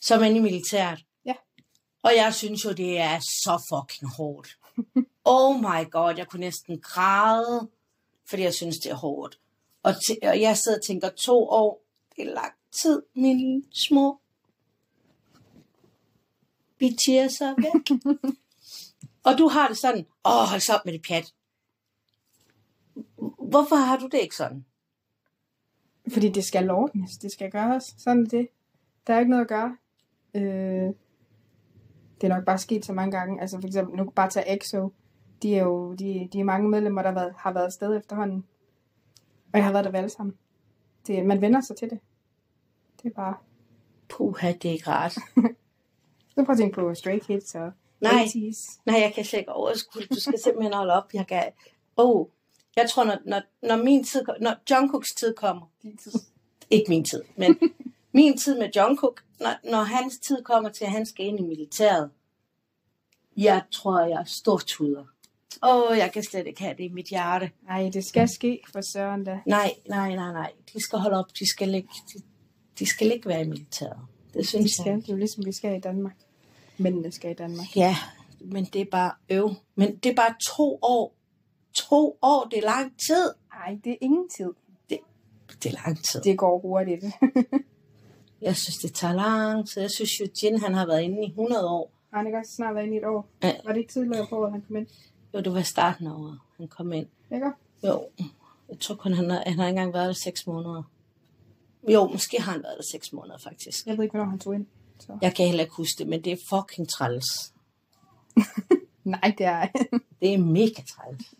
som 0.00 0.22
er 0.22 0.26
i 0.26 0.38
militæret. 0.38 1.04
Ja. 1.24 1.34
Og 2.02 2.16
jeg 2.16 2.34
synes 2.34 2.64
jo, 2.64 2.72
det 2.72 2.98
er 2.98 3.18
så 3.18 3.62
fucking 3.72 4.10
hårdt. 4.16 4.48
oh 5.24 5.60
my 5.60 5.90
god, 5.90 6.14
jeg 6.16 6.26
kunne 6.26 6.40
næsten 6.40 6.80
græde, 6.80 7.68
fordi 8.28 8.42
jeg 8.42 8.54
synes, 8.54 8.76
det 8.78 8.90
er 8.90 8.94
hårdt. 8.94 9.38
Og, 9.86 9.92
t- 9.92 10.28
og 10.28 10.40
jeg 10.40 10.56
sidder 10.56 10.78
og 10.78 10.84
tænker, 10.84 11.08
to 11.08 11.48
år, 11.48 11.82
det 12.16 12.28
er 12.28 12.34
lang 12.34 12.52
tid, 12.82 13.02
mine 13.14 13.62
små 13.72 14.20
BTS'er 16.82 17.54
væk. 17.62 17.98
og 19.26 19.38
du 19.38 19.48
har 19.48 19.68
det 19.68 19.76
sådan, 19.76 20.06
åh, 20.24 20.48
hold 20.50 20.60
så 20.60 20.74
op 20.74 20.84
med 20.84 20.92
det 20.92 21.02
pjat. 21.08 21.34
Hvorfor 23.38 23.76
har 23.76 23.98
du 23.98 24.06
det 24.06 24.18
ikke 24.18 24.36
sådan? 24.36 24.64
Fordi 26.12 26.28
det 26.28 26.44
skal 26.44 26.70
ordnes, 26.70 27.16
det 27.16 27.32
skal 27.32 27.50
gøres. 27.50 27.84
Sådan 27.98 28.22
er 28.22 28.28
det. 28.28 28.48
Der 29.06 29.14
er 29.14 29.18
ikke 29.18 29.30
noget 29.30 29.42
at 29.42 29.48
gøre. 29.48 29.76
Øh, 30.34 30.94
det 32.20 32.24
er 32.24 32.28
nok 32.28 32.44
bare 32.44 32.58
sket 32.58 32.84
så 32.84 32.92
mange 32.92 33.18
gange. 33.18 33.40
Altså 33.40 33.60
for 33.60 33.66
eksempel, 33.66 33.96
nu 33.96 34.04
kan 34.04 34.12
bare 34.12 34.30
tage 34.30 34.54
EXO. 34.54 34.92
De 35.42 35.54
er 35.54 35.62
jo 35.62 35.92
de, 35.94 36.28
de 36.32 36.40
er 36.40 36.44
mange 36.44 36.68
medlemmer, 36.68 37.02
der 37.02 37.10
har 37.10 37.18
været, 37.20 37.34
har 37.38 37.52
været 37.52 37.64
afsted 37.64 37.96
efterhånden. 37.96 38.44
Og 39.52 39.58
jeg 39.58 39.64
har 39.64 39.72
været 39.72 39.84
der 39.84 39.90
ved 39.90 39.98
alle 39.98 40.10
sammen. 40.10 40.36
Det, 41.06 41.26
man 41.26 41.40
vender 41.40 41.60
sig 41.60 41.76
til 41.76 41.90
det. 41.90 41.98
Det 43.02 43.08
er 43.10 43.14
bare... 43.14 43.34
Puha, 44.08 44.52
det 44.52 44.68
er 44.68 44.72
ikke 44.72 44.90
rart. 44.90 45.12
Så 46.34 46.44
prøv 46.44 46.52
at 46.52 46.58
tænke 46.58 46.74
på 46.74 46.94
Stray 46.94 47.18
Kids 47.18 47.54
og 47.54 47.72
Nej. 48.00 48.24
80's. 48.24 48.80
Nej, 48.86 49.00
jeg 49.00 49.12
kan 49.14 49.24
slet 49.24 49.38
ikke 49.38 49.52
overskue. 49.52 50.02
Du 50.02 50.20
skal 50.20 50.38
simpelthen 50.44 50.74
holde 50.74 50.92
op. 50.92 51.14
Jeg 51.14 51.26
kan... 51.26 51.42
Oh, 51.96 52.26
jeg 52.76 52.90
tror, 52.90 53.04
når, 53.04 53.18
når, 53.24 53.42
når 53.62 53.76
min 53.76 54.04
tid, 54.04 54.22
når 54.40 54.54
Jungkooks 54.70 55.14
tid 55.14 55.34
kommer, 55.34 55.66
ikke 56.70 56.88
min 56.88 57.04
tid, 57.04 57.22
men 57.36 57.58
min 58.12 58.38
tid 58.38 58.58
med 58.58 58.70
Jungkook, 58.76 59.24
når, 59.40 59.70
når 59.70 59.82
hans 59.82 60.18
tid 60.18 60.44
kommer 60.44 60.70
til, 60.70 60.84
at 60.84 60.90
han 60.90 61.06
skal 61.06 61.26
ind 61.26 61.40
i 61.40 61.42
militæret, 61.42 62.10
jeg 63.36 63.62
tror, 63.70 64.00
jeg 64.00 64.20
er 64.20 64.24
stortuder. 64.24 65.04
Åh, 65.62 65.98
jeg 65.98 66.10
kan 66.12 66.22
slet 66.30 66.46
ikke 66.46 66.60
have 66.62 66.74
det 66.78 66.84
i 66.84 66.88
mit 66.88 67.06
hjerte. 67.06 67.50
Nej, 67.64 67.90
det 67.92 68.04
skal 68.04 68.28
ske 68.28 68.60
for 68.72 68.80
søren 68.92 69.24
da. 69.24 69.40
Nej, 69.46 69.70
nej, 69.88 70.14
nej, 70.14 70.32
nej. 70.32 70.52
De 70.74 70.82
skal 70.82 70.98
holde 70.98 71.18
op. 71.18 71.26
De 71.38 71.48
skal 71.50 71.74
ikke, 71.74 71.88
de, 72.14 72.22
de 72.78 72.86
skal 72.86 73.12
ikke 73.12 73.28
være 73.28 73.40
i 73.42 73.48
militæret. 73.48 73.98
Det 74.34 74.46
synes 74.48 74.62
Det 74.64 74.72
skal 74.80 74.90
jeg. 74.90 74.96
det 75.00 75.08
er 75.08 75.12
jo 75.12 75.18
ligesom 75.18 75.44
vi 75.46 75.52
skal 75.52 75.76
i 75.76 75.80
Danmark. 75.80 76.16
Mændene 76.78 77.12
skal 77.12 77.30
i 77.30 77.34
Danmark. 77.34 77.76
Ja, 77.76 77.96
men 78.40 78.64
det 78.64 78.80
er 78.80 78.84
bare 78.90 79.12
øv. 79.30 79.50
Men 79.74 79.96
det 79.96 80.10
er 80.10 80.14
bare 80.14 80.34
to 80.56 80.78
år. 80.82 81.14
To 81.74 82.18
år, 82.22 82.48
det 82.50 82.58
er 82.58 82.62
lang 82.62 82.92
tid. 83.08 83.32
Nej, 83.54 83.78
det 83.84 83.92
er 83.92 83.96
ingen 84.00 84.28
tid. 84.38 84.52
Det 85.62 85.72
er 85.74 85.86
lang 85.86 85.98
tid. 86.12 86.20
Det 86.20 86.38
går 86.38 86.58
hurtigt. 86.58 87.04
Jeg 88.46 88.56
synes, 88.56 88.76
det 88.76 88.94
tager 88.94 89.14
lang 89.14 89.68
tid. 89.68 89.82
Jeg 89.82 89.90
synes 89.90 90.10
Jin 90.42 90.60
han 90.60 90.74
har 90.74 90.86
været 90.86 91.02
inde 91.02 91.22
i 91.26 91.28
100 91.28 91.68
år. 91.68 91.92
Har 92.10 92.18
han 92.18 92.26
ikke 92.26 92.38
også 92.38 92.52
snart 92.56 92.74
været 92.74 92.84
inde 92.84 92.94
i 92.96 92.98
et 92.98 93.04
år? 93.06 93.28
Ja. 93.42 93.52
Var 93.64 93.72
det 93.72 93.80
ikke 93.80 93.92
tidligere 93.92 94.26
på, 94.26 94.44
at 94.44 94.52
han 94.52 94.62
kom 94.66 94.76
ind? 94.76 94.86
Jo, 95.36 95.40
det 95.40 95.52
var 95.52 95.58
i 95.58 95.64
starten 95.64 96.06
af 96.06 96.10
året, 96.10 96.38
han 96.56 96.68
kom 96.68 96.92
ind. 96.92 97.06
Ikke? 97.32 97.50
Jo, 97.82 98.08
jeg 98.68 98.80
tror 98.80 98.94
kun, 98.94 99.12
han 99.12 99.30
har, 99.30 99.42
han 99.46 99.58
har 99.58 99.66
ikke 99.66 99.78
engang 99.78 99.92
været 99.94 100.06
der 100.06 100.12
6 100.12 100.46
måneder. 100.46 100.82
Jo, 101.88 102.06
måske 102.06 102.42
har 102.42 102.52
han 102.52 102.62
været 102.62 102.76
der 102.76 102.84
6 102.92 103.12
måneder, 103.12 103.38
faktisk. 103.38 103.86
Jeg 103.86 103.96
ved 103.96 104.04
ikke, 104.04 104.16
hvornår 104.16 104.30
han 104.30 104.38
tog 104.38 104.54
ind. 104.54 104.66
Så. 104.98 105.18
Jeg 105.22 105.34
kan 105.34 105.46
heller 105.46 105.62
ikke 105.64 105.76
huske 105.76 105.98
det, 105.98 106.06
men 106.06 106.24
det 106.24 106.32
er 106.32 106.36
fucking 106.48 106.88
træls. 106.88 107.52
Nej, 109.04 109.34
det 109.38 109.46
er 109.46 109.66
Det 110.20 110.34
er 110.34 110.38
mega 110.38 110.82
træls. 110.88 111.34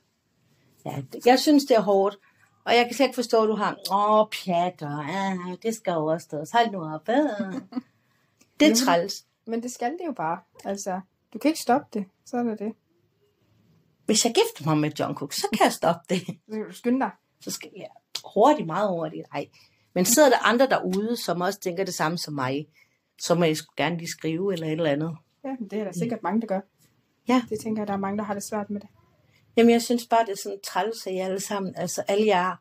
Ja, 0.85 1.03
det, 1.13 1.27
jeg 1.27 1.39
synes, 1.39 1.65
det 1.65 1.77
er 1.77 1.81
hårdt. 1.81 2.17
Og 2.65 2.75
jeg 2.75 2.85
kan 2.85 2.95
slet 2.95 3.07
ikke 3.07 3.15
forstå, 3.15 3.43
at 3.43 3.49
du 3.49 3.55
har, 3.55 3.77
åh, 3.93 4.27
pjatter, 4.31 4.99
ah, 4.99 5.57
det 5.63 5.75
skal 5.75 5.93
overstås. 5.93 6.51
Hold 6.51 6.71
nu 6.71 6.95
op. 6.95 7.09
ah." 7.09 7.55
Det 8.61 8.71
er 8.71 8.75
træls. 8.75 9.25
Men 9.47 9.63
det 9.63 9.71
skal 9.71 9.93
det 9.93 10.07
jo 10.07 10.13
bare. 10.13 10.39
Altså, 10.65 11.01
du 11.33 11.39
kan 11.39 11.49
ikke 11.49 11.61
stoppe 11.61 11.99
det. 11.99 12.05
Sådan 12.25 12.49
er 12.49 12.57
det. 12.57 12.73
Hvis 14.07 14.25
jeg 14.25 14.35
gifter 14.35 14.71
mig 14.71 14.79
med 14.79 14.91
Jungkook, 15.01 15.33
så 15.33 15.47
kan 15.53 15.65
jeg 15.65 15.73
stoppe 15.73 16.15
det. 16.15 16.21
Så 16.49 16.53
kan 16.53 16.67
du 16.67 16.73
skynde 16.73 17.01
dig. 17.01 17.11
Så 17.41 17.51
skal 17.51 17.71
jeg 17.77 17.89
hurtigt, 18.35 18.67
meget 18.67 18.89
hurtigt. 18.89 19.25
Nej. 19.33 19.49
Men 19.95 20.05
sidder 20.05 20.29
der 20.29 20.47
andre 20.47 20.67
derude, 20.67 21.17
som 21.25 21.41
også 21.41 21.61
tænker 21.61 21.85
det 21.85 21.95
samme 21.95 22.19
som 22.19 22.35
mig, 22.35 22.67
så 23.21 23.35
må 23.35 23.45
jeg 23.45 23.57
gerne 23.77 23.97
lige 23.97 24.11
skrive 24.11 24.53
eller 24.53 24.67
et 24.67 24.73
eller 24.73 24.91
andet. 24.91 25.17
Ja, 25.45 25.51
det 25.71 25.79
er 25.79 25.85
der 25.85 25.93
sikkert 25.93 26.23
mange, 26.23 26.41
der 26.41 26.47
gør. 26.47 26.61
Ja. 27.29 27.43
Det 27.49 27.61
tænker 27.61 27.83
jeg, 27.83 27.89
der 27.89 27.95
er 27.95 27.99
mange, 27.99 28.19
der 28.19 28.25
har 28.25 28.35
det 28.35 28.43
svært 28.43 28.71
med 28.71 28.81
det. 28.81 28.89
Jamen, 29.57 29.73
jeg 29.73 29.83
synes 29.83 30.07
bare, 30.07 30.25
det 30.25 30.33
er 30.33 30.43
sådan 30.43 30.61
træls, 30.65 31.07
at 31.07 31.13
I 31.13 31.17
alle 31.17 31.41
sammen, 31.41 31.75
altså 31.77 32.03
alle 32.09 32.27
jer 32.27 32.57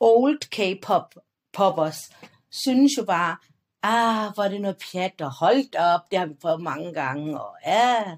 old 0.00 0.40
K-pop 0.50 1.14
poppers, 1.52 2.10
synes 2.50 2.92
jo 2.98 3.04
bare, 3.04 3.36
ah, 3.82 4.34
hvor 4.34 4.44
er 4.44 4.48
det 4.48 4.60
noget 4.60 4.76
pjat, 4.92 5.20
og 5.20 5.32
holdt 5.32 5.76
op, 5.76 6.00
det 6.10 6.18
har 6.18 6.26
vi 6.26 6.34
prøvet 6.34 6.62
mange 6.62 6.92
gange, 6.92 7.40
og 7.40 7.56
ja. 7.66 8.16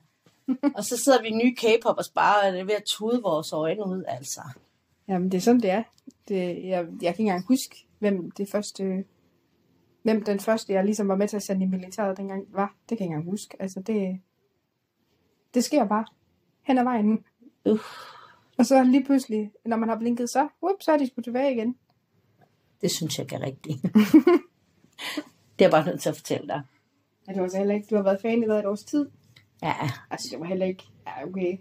Og 0.77 0.85
så 0.85 0.97
sidder 0.97 1.23
vi 1.23 1.31
nye 1.31 1.55
K-poppers 1.55 2.11
bare 2.15 2.41
og 2.41 2.59
er 2.59 2.65
ved 2.65 2.75
at 2.75 2.83
tude 2.87 3.23
vores 3.23 3.53
øjne 3.53 3.87
ud, 3.87 4.05
altså. 4.09 4.41
Jamen, 5.09 5.33
det 5.33 5.39
er 5.39 5.43
sådan, 5.43 5.61
det 5.61 5.71
er. 5.71 5.83
Det, 6.29 6.65
jeg, 6.65 6.87
jeg 6.87 6.87
kan 6.87 7.09
ikke 7.09 7.21
engang 7.21 7.45
huske, 7.49 7.87
hvem 7.99 8.31
det 8.31 8.51
første... 8.51 9.05
Hvem 10.03 10.25
den 10.25 10.41
første, 10.41 10.73
jeg 10.73 10.85
ligesom 10.85 11.09
var 11.09 11.17
med 11.17 11.29
til 11.29 11.37
at 11.37 11.43
sende 11.43 11.67
i 11.67 11.69
militæret 11.69 12.17
dengang 12.17 12.45
var. 12.49 12.75
Det 12.89 12.99
kan 12.99 13.05
jeg 13.05 13.07
ikke 13.07 13.15
engang 13.15 13.31
huske. 13.31 13.57
Altså, 13.63 13.81
det... 13.81 14.21
Det 15.55 15.65
sker 15.65 15.85
bare. 15.85 16.05
Hen 16.63 16.79
ad 16.79 16.85
vejen. 16.85 17.25
Uh, 17.65 17.81
Og 18.59 18.67
så 18.67 18.85
lige 18.85 19.05
pludselig, 19.05 19.53
når 19.67 19.77
man 19.77 19.89
har 19.89 19.99
blinket 19.99 20.31
så, 20.31 20.49
whoop, 20.63 20.77
så 20.81 20.93
er 20.93 20.97
de 20.97 21.07
sgu 21.07 21.21
tilbage 21.21 21.53
igen. 21.55 21.77
det 22.83 22.91
synes 22.91 23.19
jeg 23.19 23.25
ikke 23.25 23.37
er 23.37 23.47
rigtigt. 23.47 23.83
det 25.59 25.65
er 25.65 25.65
jeg 25.65 25.71
bare 25.71 25.87
nødt 25.87 26.01
til 26.01 26.09
at 26.09 26.17
fortælle 26.17 26.49
dig. 26.49 26.63
Ja, 27.29 27.33
det 27.33 27.43
var 27.43 27.49
så 27.49 27.59
heller 27.59 27.75
ikke, 27.75 27.87
du 27.91 27.97
har 27.97 28.03
været 28.03 28.21
fan 28.23 28.43
i 28.43 28.47
hvad, 28.47 28.59
et 28.59 28.67
års 28.67 28.85
tid. 28.85 29.11
Ja, 29.63 29.75
Altså, 30.11 30.29
det 30.31 30.41
var 30.41 30.47
heller 30.47 30.67
ikke, 30.67 30.85
ja, 31.07 31.27
okay. 31.27 31.59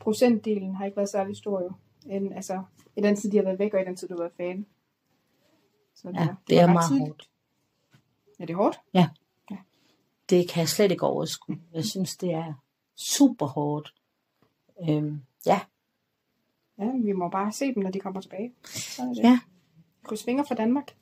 Procentdelen 0.00 0.74
har 0.74 0.84
ikke 0.84 0.96
været 0.96 1.08
særlig 1.08 1.36
stor 1.36 1.62
jo. 1.62 1.72
En, 2.06 2.32
altså, 2.32 2.62
i 2.96 3.00
den 3.00 3.16
tid, 3.16 3.30
de 3.30 3.36
har 3.36 3.44
været 3.44 3.58
væk, 3.58 3.74
og 3.74 3.80
i 3.80 3.84
den 3.84 3.96
tid, 3.96 4.08
du 4.08 4.14
har 4.14 4.20
været 4.22 4.32
fan. 4.36 4.66
Så 5.94 6.08
ja 6.14 6.18
var- 6.26 6.36
det 6.48 6.56
var 6.56 6.62
er 6.62 6.72
meget 6.72 6.88
tidligt. 6.88 7.06
hårdt. 7.08 7.30
Ja, 8.38 8.44
det 8.44 8.52
er 8.52 8.56
hårdt. 8.56 8.80
Det 10.30 10.48
kan 10.48 10.60
jeg 10.60 10.68
slet 10.68 10.90
ikke 10.92 11.06
overskue. 11.06 11.58
Jeg 11.74 11.84
synes, 11.84 12.16
det 12.16 12.32
er 12.32 12.54
super 12.96 13.46
hårdt. 13.46 13.94
Øhm, 14.88 15.22
ja, 15.46 15.60
Ja, 16.78 16.90
vi 17.02 17.12
må 17.12 17.28
bare 17.28 17.52
se 17.52 17.74
dem, 17.74 17.82
når 17.82 17.90
de 17.90 18.00
kommer 18.00 18.20
tilbage. 18.20 18.52
Så 18.64 19.02
er 19.02 19.06
det. 19.06 19.16
Ja. 19.16 19.40
Kryds 20.04 20.24
fingre 20.24 20.44
for 20.48 20.54
Danmark. 20.54 20.96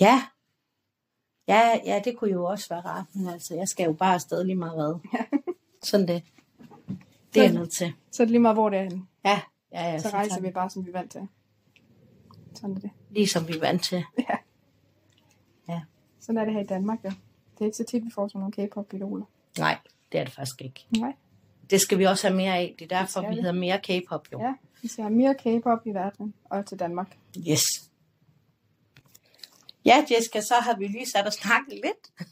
Ja. 0.00 0.22
Ja, 1.48 1.80
ja, 1.84 2.00
det 2.04 2.16
kunne 2.16 2.30
jo 2.30 2.44
også 2.44 2.68
være 2.68 2.80
rart, 2.80 3.04
men 3.14 3.28
altså, 3.28 3.54
jeg 3.54 3.68
skal 3.68 3.84
jo 3.84 3.92
bare 3.92 4.14
afsted 4.14 4.44
lige 4.44 4.56
meget 4.56 4.74
hvad. 4.74 5.18
Sådan 5.82 6.08
det. 6.08 6.22
Det 7.34 7.40
er 7.40 7.44
jeg 7.44 7.52
nødt 7.52 7.72
til. 7.72 7.92
Så 8.10 8.22
er 8.22 8.24
det 8.24 8.30
lige 8.30 8.40
meget, 8.40 8.56
hvor 8.56 8.68
det 8.68 8.78
er 8.78 8.82
henne. 8.82 9.06
Ja, 9.24 9.40
ja, 9.72 9.90
ja. 9.90 9.98
Så 9.98 10.08
så 10.08 10.16
rejser 10.16 10.40
vi 10.40 10.50
bare, 10.50 10.70
som 10.70 10.84
vi 10.86 10.90
er 10.90 10.92
vant 10.92 11.12
til. 11.12 11.28
Sådan 12.54 12.76
er 12.76 12.80
det. 12.80 12.90
Ligesom 13.10 13.48
vi 13.48 13.52
er 13.52 13.60
vant 13.60 13.84
til. 13.84 14.04
Sådan 16.20 16.38
er 16.38 16.44
det 16.44 16.54
her 16.54 16.60
i 16.60 16.66
Danmark, 16.66 16.98
ja. 17.04 17.08
Det 17.54 17.60
er 17.60 17.64
ikke 17.64 17.76
så 17.76 17.84
tit, 17.84 18.04
vi 18.04 18.10
får 18.14 18.28
sådan 18.28 18.40
nogle 18.40 18.68
K-pop-idoler. 18.68 19.24
Nej, 19.58 19.78
det 20.12 20.20
er 20.20 20.24
det 20.24 20.32
faktisk 20.32 20.62
ikke. 20.62 20.86
Nej. 20.98 21.12
Det 21.70 21.80
skal 21.80 21.98
vi 21.98 22.04
også 22.04 22.28
have 22.28 22.36
mere 22.36 22.56
af. 22.56 22.74
Det 22.78 22.92
er 22.92 22.98
derfor, 22.98 23.20
skal 23.20 23.30
vi 23.30 23.34
hedder 23.34 23.52
mere 23.52 23.78
K-pop 23.78 24.28
jo. 24.32 24.40
Ja, 24.40 24.54
vi 24.82 24.88
ser 24.88 25.08
mere 25.08 25.34
K-pop 25.34 25.86
i 25.86 25.90
verden 25.90 26.34
og 26.44 26.66
til 26.66 26.78
Danmark. 26.78 27.16
Yes. 27.48 27.87
Ja, 29.88 30.04
Jessica, 30.10 30.40
så 30.40 30.54
har 30.54 30.76
vi 30.76 30.86
lige 30.86 31.06
sat 31.10 31.26
og 31.26 31.32
snakket 31.32 31.74
lidt. 31.74 32.28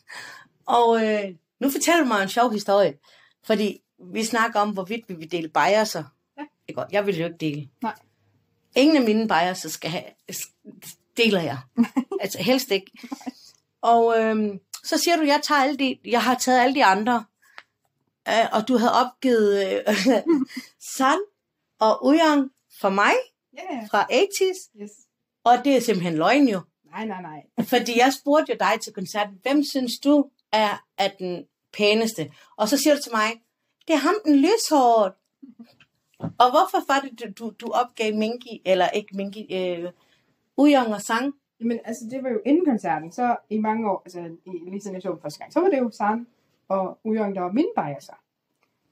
Og 0.66 1.04
øh, 1.06 1.34
nu 1.60 1.70
fortæller 1.70 2.00
du 2.02 2.08
mig 2.08 2.22
en 2.22 2.28
sjov 2.28 2.52
historie. 2.52 2.98
Fordi 3.44 3.80
vi 4.12 4.24
snakker 4.24 4.60
om, 4.60 4.70
hvorvidt 4.70 5.08
vi 5.08 5.14
vil 5.14 5.30
dele 5.32 5.48
biaser. 5.48 6.04
Ja. 6.38 6.72
Godt. 6.74 6.92
Jeg 6.92 7.06
vil 7.06 7.18
jo 7.18 7.24
ikke 7.24 7.38
dele. 7.38 7.68
Nej. 7.82 7.94
Ingen 8.76 8.96
af 8.96 9.02
mine 9.02 9.28
biaser 9.28 9.68
skal 9.68 9.90
have, 9.90 10.04
deler 11.16 11.40
jeg. 11.42 11.58
altså 12.22 12.42
helst 12.42 12.70
ikke. 12.70 12.92
Og 13.82 14.18
øhm, 14.20 14.58
så 14.84 14.98
siger 14.98 15.16
du, 15.16 15.22
jeg, 15.22 15.40
tager 15.44 15.60
alle 15.62 15.76
de, 15.76 15.98
jeg 16.04 16.22
har 16.22 16.34
taget 16.34 16.60
alle 16.60 16.74
de 16.74 16.84
andre. 16.84 17.24
Øh, 18.28 18.46
og 18.52 18.68
du 18.68 18.76
havde 18.76 18.92
opgivet 18.92 19.66
øh, 19.88 19.94
San 20.96 21.18
og 21.80 22.06
Uyang 22.06 22.50
for 22.80 22.88
mig 22.88 23.12
Ja, 23.58 23.86
fra 23.90 24.02
80's. 24.12 24.82
yes. 24.82 24.90
Og 25.44 25.64
det 25.64 25.76
er 25.76 25.80
simpelthen 25.80 26.16
løgn 26.16 26.48
jo. 26.48 26.60
Nej, 26.96 27.06
nej, 27.06 27.22
nej. 27.22 27.66
Fordi 27.72 27.98
jeg 27.98 28.12
spurgte 28.20 28.52
jo 28.52 28.56
dig 28.60 28.80
til 28.80 28.92
koncerten, 28.92 29.38
hvem 29.42 29.62
synes 29.62 29.98
du 29.98 30.30
er, 30.52 30.84
er 30.98 31.08
den 31.18 31.44
pæneste? 31.76 32.32
Og 32.56 32.68
så 32.68 32.76
siger 32.78 32.94
du 32.94 33.02
til 33.02 33.12
mig, 33.12 33.30
det 33.86 33.94
er 33.94 33.98
ham 33.98 34.14
den 34.24 34.36
lyshåret. 34.36 35.12
Og 36.18 36.48
hvorfor 36.54 36.92
var 36.92 37.00
det, 37.00 37.38
du, 37.38 37.52
du 37.60 37.66
opgav 37.66 38.14
Minky, 38.14 38.54
eller 38.64 38.88
ikke 38.88 39.16
Minky, 39.16 39.44
øh, 39.52 39.92
Ujong 40.56 40.94
og 40.94 41.02
sang? 41.02 41.34
Men 41.60 41.80
altså, 41.84 42.04
det 42.10 42.22
var 42.22 42.30
jo 42.30 42.40
inden 42.46 42.64
koncerten, 42.64 43.12
så 43.12 43.36
i 43.50 43.58
mange 43.58 43.90
år, 43.90 44.02
altså 44.04 44.20
i, 44.46 44.50
lige 44.70 44.80
siden 44.80 44.94
jeg 44.94 45.02
så 45.02 45.10
dem 45.10 45.20
første 45.22 45.38
gang, 45.38 45.52
så 45.52 45.60
var 45.60 45.68
det 45.68 45.78
jo 45.78 45.90
Sang 45.90 46.28
og 46.68 46.98
Ujong, 47.04 47.34
der 47.34 47.40
var 47.40 47.52
min 47.52 47.68
biaser. 47.76 48.20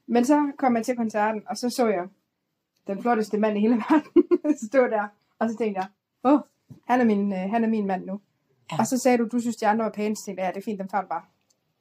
Men 0.07 0.25
så 0.25 0.51
kom 0.57 0.75
jeg 0.75 0.85
til 0.85 0.95
koncerten, 0.95 1.43
og 1.49 1.57
så 1.57 1.69
så 1.69 1.87
jeg 1.87 2.07
den 2.87 3.01
flotteste 3.01 3.37
mand 3.37 3.57
i 3.57 3.61
hele 3.61 3.75
verden 3.75 4.57
stå 4.67 4.87
der. 4.87 5.07
Og 5.39 5.49
så 5.49 5.57
tænkte 5.57 5.81
jeg, 5.81 5.87
åh, 6.23 6.33
oh, 6.33 6.39
han, 6.87 7.01
er 7.01 7.05
min, 7.05 7.33
øh, 7.33 7.39
han 7.39 7.63
er 7.63 7.67
min 7.67 7.85
mand 7.87 8.05
nu. 8.05 8.13
Ja. 8.71 8.75
Ja. 8.75 8.79
Og 8.81 8.87
så 8.87 8.97
sagde 8.97 9.17
du, 9.17 9.27
du 9.31 9.39
synes, 9.39 9.55
de 9.55 9.67
andre 9.67 9.85
var 9.85 9.91
pæne, 9.91 10.15
så 10.15 10.25
tænkte 10.25 10.41
jeg, 10.43 10.47
ja, 10.47 10.51
det 10.53 10.57
er 10.61 10.65
fint, 10.65 10.79
dem 10.79 10.87
tager 10.87 11.01
du 11.01 11.07
bare. 11.07 11.21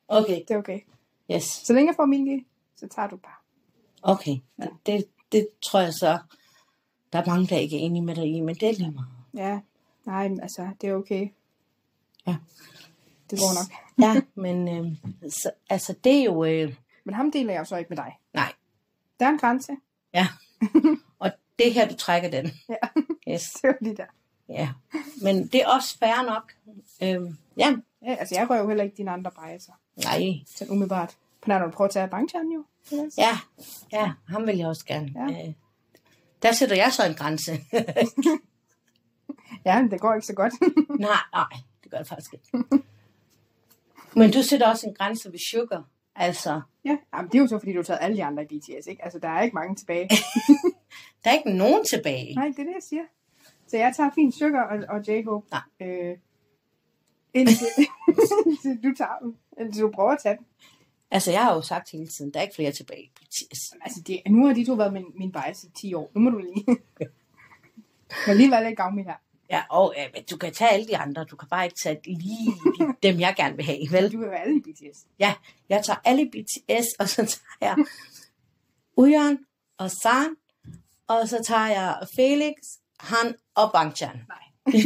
Okay, 0.08 0.40
Det 0.48 0.50
er 0.50 0.58
okay. 0.58 0.80
yes. 1.32 1.44
Så 1.44 1.72
længe 1.72 1.88
jeg 1.90 1.96
får 1.96 2.04
min 2.06 2.44
så 2.76 2.88
tager 2.88 3.08
du 3.08 3.16
bare. 3.16 3.34
Okay, 4.02 4.36
det, 4.56 4.70
det, 4.86 5.04
det 5.32 5.48
tror 5.62 5.80
jeg 5.80 5.92
så, 5.92 6.18
der 7.12 7.18
er 7.18 7.26
mange, 7.26 7.46
der 7.46 7.56
ikke 7.56 7.76
er 7.76 7.80
enige 7.80 8.02
med 8.02 8.14
dig 8.14 8.26
i, 8.36 8.40
men 8.40 8.54
det 8.54 8.68
er 8.68 8.72
lige 8.72 8.90
meget. 8.90 9.08
Ja, 9.34 9.60
nej, 10.06 10.28
men 10.28 10.40
altså, 10.40 10.68
det 10.80 10.88
er 10.88 10.94
okay. 10.94 11.28
Ja. 12.26 12.36
Det 13.30 13.38
går 13.38 13.54
nok. 13.54 13.72
Ja, 14.06 14.20
men 14.34 14.68
øh, 14.68 14.96
så, 15.30 15.50
altså 15.70 15.94
det 16.04 16.12
er 16.20 16.24
jo, 16.24 16.44
øh, 16.44 16.74
Men 17.04 17.14
ham 17.14 17.30
deler 17.32 17.52
jeg 17.52 17.60
jo 17.60 17.64
så 17.64 17.76
ikke 17.76 17.88
med 17.88 17.96
dig. 17.96 18.18
nej, 18.34 18.52
Der 19.20 19.26
er 19.26 19.30
en 19.30 19.38
grænse. 19.38 19.72
ja. 20.14 20.26
Og 21.18 21.30
det 21.58 21.68
er 21.68 21.72
her, 21.72 21.88
du 21.88 21.94
trækker 21.96 22.30
den. 22.30 22.50
Ja, 22.68 22.74
Yes, 23.32 23.42
det 23.62 23.68
var 23.68 23.76
lige 23.80 23.96
der. 23.96 24.06
Ja. 24.48 24.68
Men 25.22 25.46
det 25.46 25.62
er 25.62 25.68
også 25.68 25.98
fair 25.98 26.22
nok. 26.26 26.52
Øh, 27.02 27.34
ja, 27.56 27.76
Ja, 28.06 28.14
altså, 28.14 28.34
jeg 28.34 28.50
rører 28.50 28.60
jo 28.60 28.68
heller 28.68 28.84
ikke 28.84 28.96
dine 28.96 29.10
andre 29.10 29.30
biaser. 29.30 29.72
nej, 29.96 30.22
Sådan 30.56 30.72
umiddelbart. 30.72 31.16
På 31.40 31.48
nær, 31.48 31.58
når 31.58 31.66
du 31.66 31.72
prøver 31.72 31.88
at 31.88 31.92
tage 31.92 32.08
Bangchan 32.08 32.48
jo. 32.54 32.64
ja, 33.18 33.38
ja, 33.92 34.12
ham 34.28 34.46
vil 34.46 34.56
jeg 34.56 34.66
også 34.66 34.84
gerne. 34.86 35.12
Ja. 35.16 35.46
Øh, 35.48 35.54
der 36.42 36.52
sætter 36.52 36.76
jeg 36.76 36.92
så 36.92 37.06
en 37.06 37.14
grænse. 37.14 37.52
Ja, 39.64 39.82
men 39.82 39.90
det 39.90 40.00
går 40.00 40.14
ikke 40.14 40.26
så 40.26 40.34
godt. 40.34 40.52
nej, 41.00 41.10
nej, 41.32 41.44
det 41.82 41.90
gør 41.90 41.98
det 41.98 42.08
faktisk 42.08 42.34
ikke. 42.34 42.48
Men 44.16 44.30
du 44.30 44.42
sætter 44.42 44.68
også 44.68 44.86
en 44.86 44.94
grænse 44.94 45.32
ved 45.32 45.38
sugar. 45.50 45.84
Altså, 46.16 46.60
ja, 46.84 46.96
jamen, 47.14 47.30
det 47.30 47.38
er 47.38 47.42
jo 47.42 47.46
så, 47.46 47.58
fordi 47.58 47.72
du 47.72 47.78
har 47.78 47.82
taget 47.84 47.98
alle 48.02 48.16
de 48.16 48.24
andre 48.24 48.42
i 48.42 48.46
BTS, 48.46 48.86
ikke? 48.86 49.04
Altså, 49.04 49.18
der 49.18 49.28
er 49.28 49.42
ikke 49.42 49.54
mange 49.54 49.76
tilbage. 49.76 50.08
der 51.24 51.30
er 51.30 51.34
ikke 51.34 51.50
nogen 51.52 51.84
tilbage. 51.84 52.34
Nej, 52.34 52.46
det 52.46 52.58
er 52.58 52.64
det, 52.64 52.72
jeg 52.74 52.82
siger. 52.88 53.02
Så 53.74 53.78
jeg 53.78 53.94
tager 53.96 54.10
fint 54.14 54.34
Sugar 54.34 54.62
og, 54.62 54.78
og 54.88 55.00
J-Hope. 55.08 55.46
Nej. 55.50 55.88
Øh, 55.88 56.16
indtil, 57.34 57.66
indtil 58.46 58.82
du 58.90 58.94
tager 58.98 59.18
dem. 59.22 59.36
Indtil 59.60 59.82
du 59.82 59.90
prøver 59.94 60.10
at 60.10 60.18
tage 60.22 60.36
dem. 60.36 60.46
Altså, 61.10 61.30
jeg 61.30 61.42
har 61.44 61.54
jo 61.54 61.62
sagt 61.62 61.90
hele 61.90 62.08
tiden, 62.08 62.32
der 62.32 62.38
er 62.38 62.42
ikke 62.42 62.54
flere 62.54 62.72
tilbage 62.72 63.10
BTS. 63.14 63.60
Altså, 63.84 64.02
det, 64.06 64.20
nu 64.26 64.46
har 64.46 64.54
de 64.54 64.64
to 64.66 64.72
været 64.72 64.92
min, 64.92 65.04
min 65.18 65.32
bias 65.32 65.64
i 65.64 65.70
10 65.80 65.94
år. 65.94 66.10
Nu 66.14 66.20
må 66.20 66.30
du 66.30 66.38
lige... 66.38 66.64
Men 68.26 68.36
lige 68.36 68.50
være 68.50 68.64
lidt 68.64 68.76
gavmild 68.76 69.06
her. 69.06 69.14
Ja, 69.50 69.62
og 69.70 69.94
ja, 69.96 70.06
men 70.14 70.22
du 70.30 70.36
kan 70.36 70.52
tage 70.52 70.70
alle 70.70 70.86
de 70.86 70.96
andre. 70.96 71.24
Du 71.24 71.36
kan 71.36 71.48
bare 71.48 71.64
ikke 71.64 71.76
tage 71.84 72.00
lige 72.06 72.52
de- 72.78 72.94
dem, 73.08 73.20
jeg 73.20 73.34
gerne 73.36 73.56
vil 73.56 73.64
have, 73.64 73.78
vel? 73.90 74.12
Du 74.12 74.18
vil 74.18 74.30
være 74.30 74.40
alle 74.40 74.56
i 74.56 74.60
BTS. 74.60 75.06
Ja, 75.18 75.34
jeg 75.68 75.84
tager 75.84 75.98
alle 76.04 76.30
BTS, 76.30 76.86
og 76.98 77.08
så 77.08 77.16
tager 77.26 77.74
jeg 77.76 77.76
Uyan 78.96 79.38
og 79.78 79.90
San, 79.90 80.36
og 81.08 81.28
så 81.28 81.42
tager 81.46 81.66
jeg 81.68 81.98
Felix, 82.16 82.54
Han 83.04 83.34
og 83.54 83.70
Bangchan. 83.72 84.16
Nej. 84.28 84.42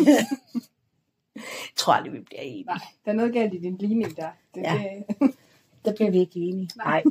Tror 1.77 1.93
aldrig, 1.93 2.13
vi 2.13 2.21
bliver 2.21 2.41
enige. 2.43 2.65
Nej, 2.65 2.79
der 3.05 3.11
er 3.11 3.17
noget 3.17 3.33
galt 3.33 3.55
i 3.55 3.59
din 3.59 3.77
ligning 3.77 4.17
der. 4.17 4.31
Det, 4.55 4.63
Ja. 4.63 5.03
det, 5.21 5.35
Der 5.85 5.95
bliver 5.95 6.11
vi 6.11 6.19
ikke 6.19 6.41
enige. 6.41 6.71
Nej. 6.77 7.03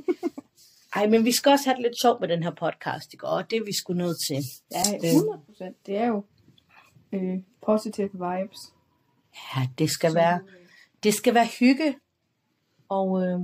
Ej, 0.95 1.07
men 1.07 1.25
vi 1.25 1.31
skal 1.31 1.49
også 1.51 1.65
have 1.65 1.75
det 1.75 1.81
lidt 1.83 2.01
sjovt 2.01 2.19
med 2.19 2.27
den 2.27 2.43
her 2.43 2.51
podcast, 2.51 3.13
ikke? 3.13 3.27
Og 3.27 3.49
det 3.51 3.57
er 3.57 3.63
vi 3.65 3.73
sgu 3.73 3.93
nødt 3.93 4.17
til. 4.27 4.43
ja, 4.71 5.07
100 5.09 5.41
procent. 5.45 5.85
Det 5.85 5.97
er 5.97 6.05
jo 6.07 6.23
øh, 7.11 7.37
positive 7.65 8.09
vibes. 8.13 8.59
Ja, 9.55 9.67
det 9.77 9.89
skal 9.89 10.15
være, 10.15 10.39
det 11.03 11.13
skal 11.13 11.33
være 11.33 11.45
hygge. 11.59 11.95
Og 12.89 13.23
øh, 13.27 13.39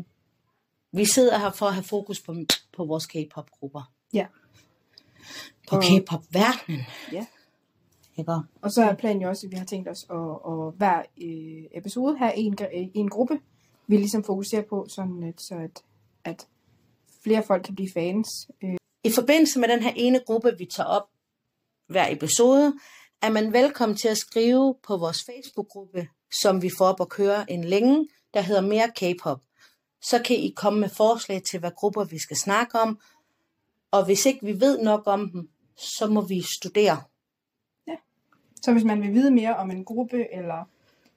vi 0.92 1.06
sidder 1.06 1.38
her 1.40 1.52
for 1.52 1.66
at 1.66 1.74
have 1.74 1.84
fokus 1.84 2.22
på, 2.22 2.36
på 2.78 2.86
vores 2.86 3.06
K-pop-grupper. 3.06 3.92
Ja. 4.14 4.26
På 5.70 5.80
K-pop-verdenen. 5.82 6.82
Ja. 7.12 7.26
Ikke? 8.18 8.34
Og 8.62 8.72
så 8.72 8.84
er 8.84 8.96
planen 8.96 9.22
jo 9.22 9.30
også, 9.30 9.48
at 9.48 9.52
vi 9.52 9.58
har 9.58 9.66
tænkt 9.66 9.90
os 9.90 10.06
at, 10.10 10.18
at 10.52 10.74
hver 10.78 11.02
øh, 11.22 11.78
episode 11.78 12.18
have 12.18 12.36
en, 12.36 12.58
øh, 12.62 12.88
en 12.94 13.10
gruppe, 13.10 13.40
vi 13.88 13.98
ligesom 13.98 14.24
fokuserer 14.24 14.64
på, 14.70 14.86
sådan 14.90 15.24
at, 15.24 15.42
så 15.42 15.56
at, 15.56 15.84
at 16.24 16.48
flere 17.24 17.44
folk 17.44 17.64
kan 17.64 17.76
blive 17.76 17.90
fans. 17.94 18.28
Øh, 18.64 18.78
I 19.04 19.12
forbindelse 19.12 19.60
med 19.60 19.68
den 19.68 19.80
her 19.80 19.92
ene 19.96 20.20
gruppe, 20.20 20.56
vi 20.58 20.66
tager 20.66 20.88
op 20.88 21.04
hver 21.88 22.08
episode, 22.12 22.74
er 23.22 23.30
man 23.30 23.54
velkommen 23.54 23.98
til 23.98 24.08
at 24.08 24.18
skrive 24.18 24.76
på 24.88 24.98
vores 24.98 25.24
Facebook-gruppe, 25.26 26.08
som 26.42 26.62
vi 26.62 26.70
får 26.78 26.86
op 26.86 27.02
at 27.02 27.10
køre 27.10 27.52
en 27.52 27.64
længe, 27.64 28.08
der 28.34 28.42
hedder 28.42 28.62
Mere 28.62 28.92
K-pop. 28.96 29.42
Så 30.02 30.22
kan 30.26 30.36
I 30.36 30.54
komme 30.56 30.80
med 30.80 30.90
forslag 30.90 31.42
til, 31.52 31.60
hvad 31.60 31.72
grupper 31.76 32.04
vi 32.04 32.20
skal 32.20 32.38
snakke 32.38 32.80
om. 32.80 33.00
Og 33.92 34.06
hvis 34.06 34.26
ikke 34.26 34.46
vi 34.46 34.60
ved 34.60 34.84
nok 34.84 35.04
om 35.06 35.30
dem, 35.32 35.50
så 35.78 36.08
må 36.08 36.22
vi 36.22 36.42
studere. 36.60 37.02
Så 38.64 38.72
hvis 38.72 38.84
man 38.84 39.02
vil 39.02 39.14
vide 39.14 39.32
mere 39.32 39.56
om 39.56 39.72
en 39.72 39.86
gruppe 39.86 40.34
eller, 40.34 40.70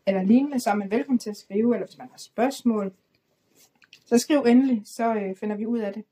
eller 0.06 0.22
lignende, 0.22 0.60
så 0.60 0.70
er 0.70 0.74
man 0.74 0.90
velkommen 0.90 1.18
til 1.18 1.30
at 1.30 1.36
skrive, 1.36 1.74
eller 1.74 1.86
hvis 1.86 1.98
man 1.98 2.08
har 2.10 2.18
spørgsmål, 2.18 2.92
så 4.06 4.18
skriv 4.18 4.40
endelig, 4.40 4.82
så 4.84 5.14
øh, 5.14 5.36
finder 5.36 5.56
vi 5.56 5.66
ud 5.66 5.78
af 5.78 5.92
det. 5.92 6.04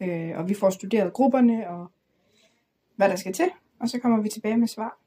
Øh, 0.00 0.38
og 0.38 0.48
vi 0.48 0.54
får 0.54 0.70
studeret 0.70 1.12
grupperne 1.12 1.68
og 1.70 1.86
hvad 2.96 3.08
der 3.08 3.16
skal 3.16 3.32
til, 3.32 3.50
og 3.80 3.88
så 3.88 3.98
kommer 3.98 4.22
vi 4.22 4.28
tilbage 4.28 4.56
med 4.56 4.68
svar. 4.68 4.98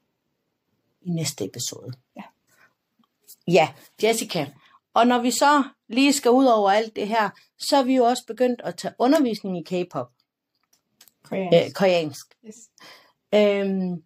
i 1.01 1.09
næste 1.09 1.45
episode. 1.45 1.93
Ja. 2.15 2.21
Ja, 3.47 3.67
Jessica. 4.03 4.47
Og 4.93 5.07
når 5.07 5.21
vi 5.21 5.31
så 5.31 5.63
lige 5.87 6.13
skal 6.13 6.31
ud 6.31 6.45
over 6.45 6.71
alt 6.71 6.95
det 6.95 7.07
her, 7.07 7.29
så 7.57 7.77
er 7.77 7.83
vi 7.83 7.95
jo 7.95 8.03
også 8.03 8.25
begyndt 8.27 8.61
at 8.61 8.77
tage 8.77 8.93
undervisning 8.99 9.57
i 9.57 9.83
K-pop, 9.83 10.11
Koreansk. 11.23 11.67
øh, 11.67 11.71
koreansk. 11.73 12.25
Yes. 12.47 12.55
Øhm, 13.35 14.03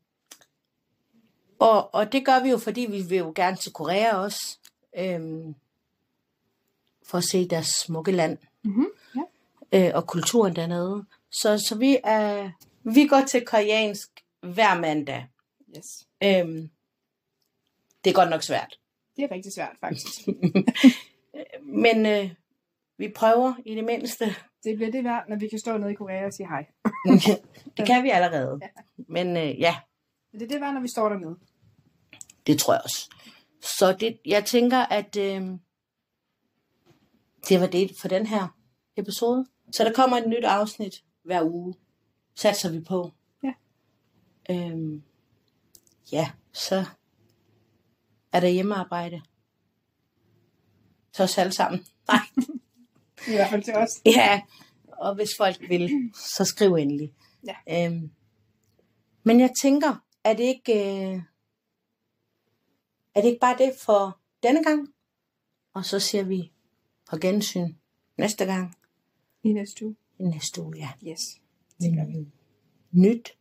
og, 1.60 1.96
og 1.96 2.12
det 2.12 2.26
gør 2.26 2.43
vi 2.43 2.50
jo, 2.50 2.58
fordi 2.58 2.82
vi 2.82 3.02
vil 3.02 3.17
jo 3.17 3.34
gerne 3.36 3.58
til 3.58 3.72
Korea 3.74 4.15
også, 4.15 4.58
øhm, 4.98 5.56
for 7.06 7.17
at 7.17 7.24
se 7.24 7.48
deres 7.48 7.67
smukke 7.67 8.12
land 8.12 8.38
Mm-hmm. 8.67 8.88
Ja. 9.15 9.88
øh, 9.88 9.91
og 9.96 10.08
kulturen 10.08 10.56
dernede. 10.56 11.06
Så, 11.32 11.58
så 11.58 11.78
vi, 11.78 11.98
er, 12.04 12.52
vi 12.84 13.08
går 13.08 13.22
til 13.28 13.46
koreansk 13.46 14.10
hver 14.41 14.80
mandag. 14.80 15.28
Yes. 15.78 16.08
Øhm, 16.24 16.70
det 18.04 18.10
er 18.10 18.13
godt 18.13 18.30
nok 18.30 18.43
svært. 18.43 18.80
Det 19.17 19.24
er 19.24 19.32
rigtig 19.32 19.54
svært, 19.54 19.76
faktisk. 19.80 20.28
Men 21.84 22.06
øh, 22.06 22.32
vi 22.98 23.10
prøver 23.15 23.54
i 23.65 23.76
det 23.76 23.84
mindste. 23.84 24.26
Det 24.63 24.76
bliver 24.76 24.91
det 24.91 25.04
værd, 25.04 25.26
når 25.30 25.36
vi 25.36 25.48
kan 25.48 25.60
stå 25.60 25.78
nede 25.78 25.91
i 25.91 25.96
Korea 25.96 26.26
og 26.26 26.34
sige 26.34 26.48
hej. 26.48 26.65
det 27.78 27.86
kan 27.86 28.04
vi 28.04 28.10
allerede. 28.10 28.60
Men 28.98 29.38
øh, 29.38 29.60
ja, 29.60 29.76
Men 30.31 30.39
det 30.39 30.45
er 30.45 30.49
det 30.49 30.61
værd, 30.61 30.73
når 30.73 30.81
vi 30.81 30.87
står 30.87 31.09
dernede. 31.09 31.35
det 32.47 32.59
tror 32.59 32.73
jeg 32.73 32.81
også. 32.83 33.09
Så 33.61 33.95
det, 33.99 34.19
jeg 34.25 34.45
tænker, 34.45 34.77
at 34.77 35.15
øh, 35.17 35.41
det 37.49 37.61
var 37.61 37.67
det 37.67 37.91
for 38.01 38.07
den 38.07 38.25
her 38.25 38.47
episode. 38.95 39.45
Så 39.71 39.83
der 39.83 39.93
kommer 39.93 40.17
et 40.17 40.27
nyt 40.29 40.43
afsnit 40.43 41.03
hver 41.23 41.43
uge. 41.43 41.73
Satser 42.35 42.71
vi 42.71 42.79
på. 42.79 43.11
Ja. 43.43 43.53
Øhm, 44.49 45.03
ja, 46.11 46.31
så 46.53 46.85
er 48.33 48.39
der 48.39 48.47
hjemmearbejde. 48.47 49.21
Så 51.13 51.23
os 51.23 51.37
alle 51.37 51.53
sammen. 51.53 51.79
Nej. 52.07 52.19
I 53.27 53.31
hvert 53.31 53.49
fald 53.49 53.63
til 53.63 53.73
os. 53.75 53.89
Ja, 54.05 54.41
og 54.87 55.15
hvis 55.15 55.29
folk 55.37 55.69
vil, 55.69 56.11
så 56.35 56.45
skriv 56.45 56.73
endelig. 56.73 57.13
Ja. 57.47 57.85
Øhm, 57.85 58.11
men 59.23 59.39
jeg 59.39 59.49
tænker, 59.61 60.05
er 60.29 60.33
det 60.33 60.43
ikke, 60.43 60.73
øh, 60.73 61.21
er 63.15 63.21
det 63.21 63.27
ikke 63.27 63.39
bare 63.39 63.57
det 63.57 63.73
for 63.85 64.19
denne 64.43 64.63
gang? 64.63 64.93
Og 65.73 65.85
så 65.85 65.99
ser 65.99 66.23
vi 66.23 66.51
på 67.09 67.17
gensyn 67.17 67.73
næste 68.17 68.45
gang. 68.45 68.75
I 69.43 69.53
næste 69.53 69.85
uge. 69.85 69.95
I 70.19 70.23
næste 70.23 70.61
uge, 70.61 70.77
ja. 70.77 70.89
Yes, 71.11 71.21
det 71.81 71.95
gør 71.95 72.05
vi. 72.05 72.27
Nyt. 72.91 73.37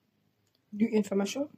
Ny 0.73 0.95
information. 0.95 1.49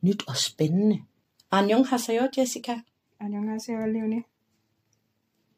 Nyt 0.00 0.28
og 0.28 0.36
spændende. 0.36 1.04
Annyeonghaseyo, 1.50 2.28
Jessica. 2.36 2.74
안녕하세요, 3.20 3.86
Leonie. 3.86 4.33